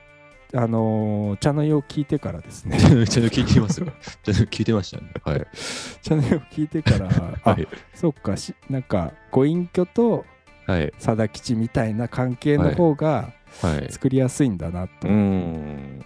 [0.54, 2.96] あのー茶の湯を聞いてからですねちゃんと
[3.34, 3.88] 聞いてますよ。
[4.22, 5.12] ちゃんと聞いてましたね。
[5.24, 5.46] はい。
[6.02, 7.08] 茶の湯を聞いてから
[7.44, 7.66] あ、 はい。
[7.94, 10.24] そっかしなんかご隠居と
[10.66, 10.92] はい。
[10.98, 13.35] 貞吉みたいな関係の方がはい。
[13.90, 15.08] 作りやすいんだなと。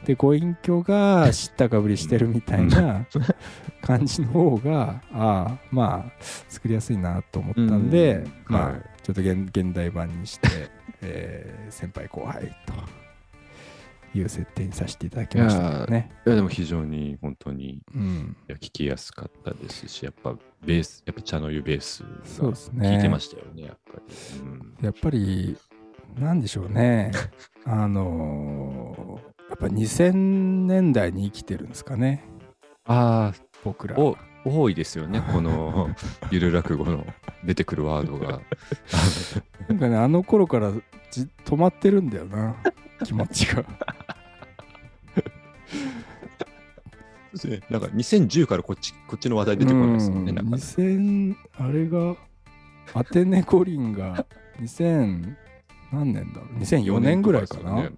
[0.04, 3.06] でご隠居が知ったかぶりしてるみたいな
[3.82, 8.32] 感じの方がああまあ作りやすいなと思ったんで、うん。
[8.48, 8.82] まあ、はい。
[9.02, 10.48] ちょっと現現代版にして、
[11.02, 16.10] えー先輩後輩という設定にさせていただきましたね。
[16.26, 24.40] いや、でも非常に本当にいうん、や聞きやすかったですし、やっぱベース、やっぱ茶の湯ベースが聞いてましたよね、やっぱり。
[24.40, 24.74] うん。
[24.84, 25.56] やっぱり
[26.18, 27.12] なんでしょうね。
[27.64, 32.24] あのーやっぱ2000年代に生きてるんですかね。
[32.86, 33.32] あ
[33.64, 33.96] 僕ら。
[34.44, 35.90] 多いですよね、この
[36.30, 37.04] ゆる落語の
[37.44, 38.40] 出てくるワードが。
[39.68, 40.72] なんかねあの頃から
[41.10, 42.56] じ止まってるんだよな
[43.04, 43.64] 気持ちが。
[47.70, 50.56] なんか2010からこっちこっちの話題出てこないですもんね、うんなんかね。
[50.56, 52.16] 2000あれが
[52.94, 54.26] アテネ五輪が
[54.60, 55.36] 2000
[55.92, 57.82] 何年だろう？2004年ぐらいかな、ね。
[57.82, 57.92] はい。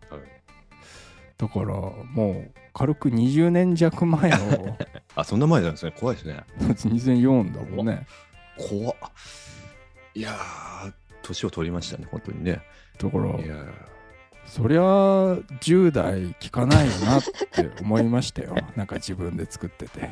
[1.39, 4.79] だからもう軽く20年弱前の
[5.17, 5.93] あ、そんな前なんですね。
[5.99, 6.45] 怖いですね。
[6.59, 8.07] 2004だもんね。
[8.57, 8.97] 怖っ。
[10.15, 12.61] いやー、年を取りましたね、本当にね。
[12.99, 13.73] だからいやー。
[14.45, 18.55] そりゃ10代聞かないよなって思いましたよ。
[18.77, 20.11] なんか自分で作ってて。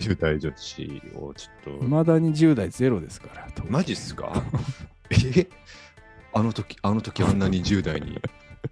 [0.00, 1.84] 10代女子をちょっと。
[1.84, 4.42] いまだに10代ゼロですからマジっすか？
[5.10, 5.46] え？
[6.32, 8.20] あの時、あの時あんなに10代に、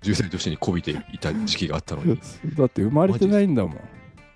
[0.02, 2.18] 10代女子にこびていた時期があったのに。
[2.56, 3.80] だって生まれてないんだもん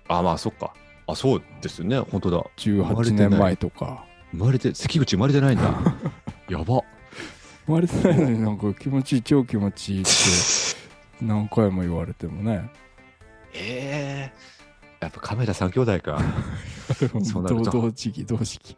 [0.07, 0.73] あ、まあそっか。
[1.07, 2.43] あ、そうですね、本当だ。
[2.57, 5.63] 18年前とか生まれて、関口生まれてないんだ。
[6.49, 6.81] やば。
[7.65, 10.11] 生まれてないのになんか気持ちいい超気持ちいいって
[11.21, 12.69] 何回も言われてもね
[13.53, 14.33] ええ
[14.99, 16.19] やっぱ亀田三兄弟か。
[17.23, 18.77] そうなると同同時期同時期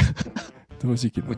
[0.80, 1.36] 同時期だね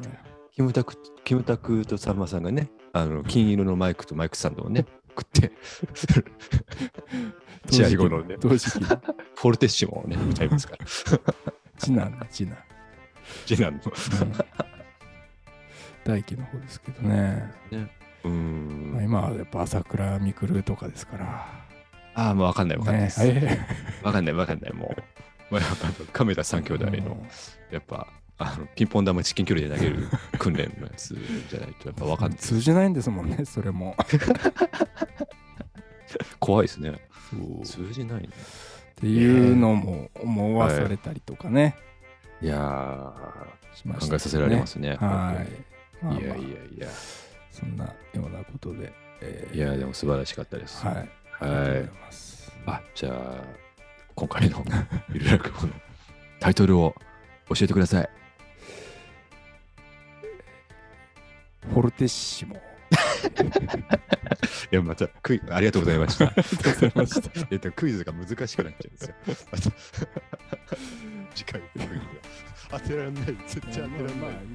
[0.52, 0.94] キムタク、
[1.30, 5.52] キムタクとさんまさんがね、あの、金色のマイクとマイクスタンドをね、食って、
[7.70, 10.84] 試合後のね、 同時フォルテッシモをね、歌いますから。
[11.78, 12.58] 次男だ次男、
[13.46, 13.80] 次男の。
[14.22, 14.32] うん
[16.02, 17.54] 大輝の方ですけどね、
[18.24, 18.92] うーん。
[18.94, 21.46] まあ、今はやっぱ朝倉未来とかですから
[22.16, 23.20] ああ、もうわかんないわかんないねです。
[23.24, 23.60] え
[24.02, 25.02] わかんないわかんない、もう。
[25.54, 27.24] まあ、やっぱ亀田三兄弟の、
[27.70, 28.08] やっぱ、
[28.43, 31.14] あのピンポン玉至近距離で投げる訓練のやつ
[31.51, 32.38] じゃないと、やっぱわかんない。
[32.38, 33.95] 通じないんですもんねそれも
[36.38, 37.01] 怖いですね。
[37.64, 38.30] 通じないね。
[38.97, 41.76] ていうのも思わされたりとかね、
[42.43, 44.88] いやー、しましたけどね考えさせられますね。
[44.91, 46.88] はいまあまあいやいやいや。
[47.51, 50.84] そんなようなことで、えーいや、でも素晴らしかったです。
[50.86, 50.95] はい。
[50.97, 52.53] ありがとうございます。
[52.66, 53.45] あ、じゃあ、
[54.14, 54.64] 今回の
[55.12, 55.72] ゆる落語の
[56.38, 56.95] タイトルを
[57.49, 58.09] 教えてください。
[61.68, 62.56] フォルテッシモ。
[64.72, 66.26] いや、またクイありがとうございました。
[66.26, 67.48] ありがとうございました。
[67.50, 69.14] えっと、クイズが難しくなっちゃうんですよ。
[71.34, 72.00] 次回クイズが
[72.70, 73.24] 当てられない。
[73.46, 74.14] 絶対当てられない。
[74.14, 74.46] まあ、行く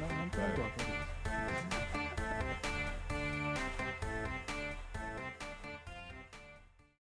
[0.00, 1.85] なんとなくわかる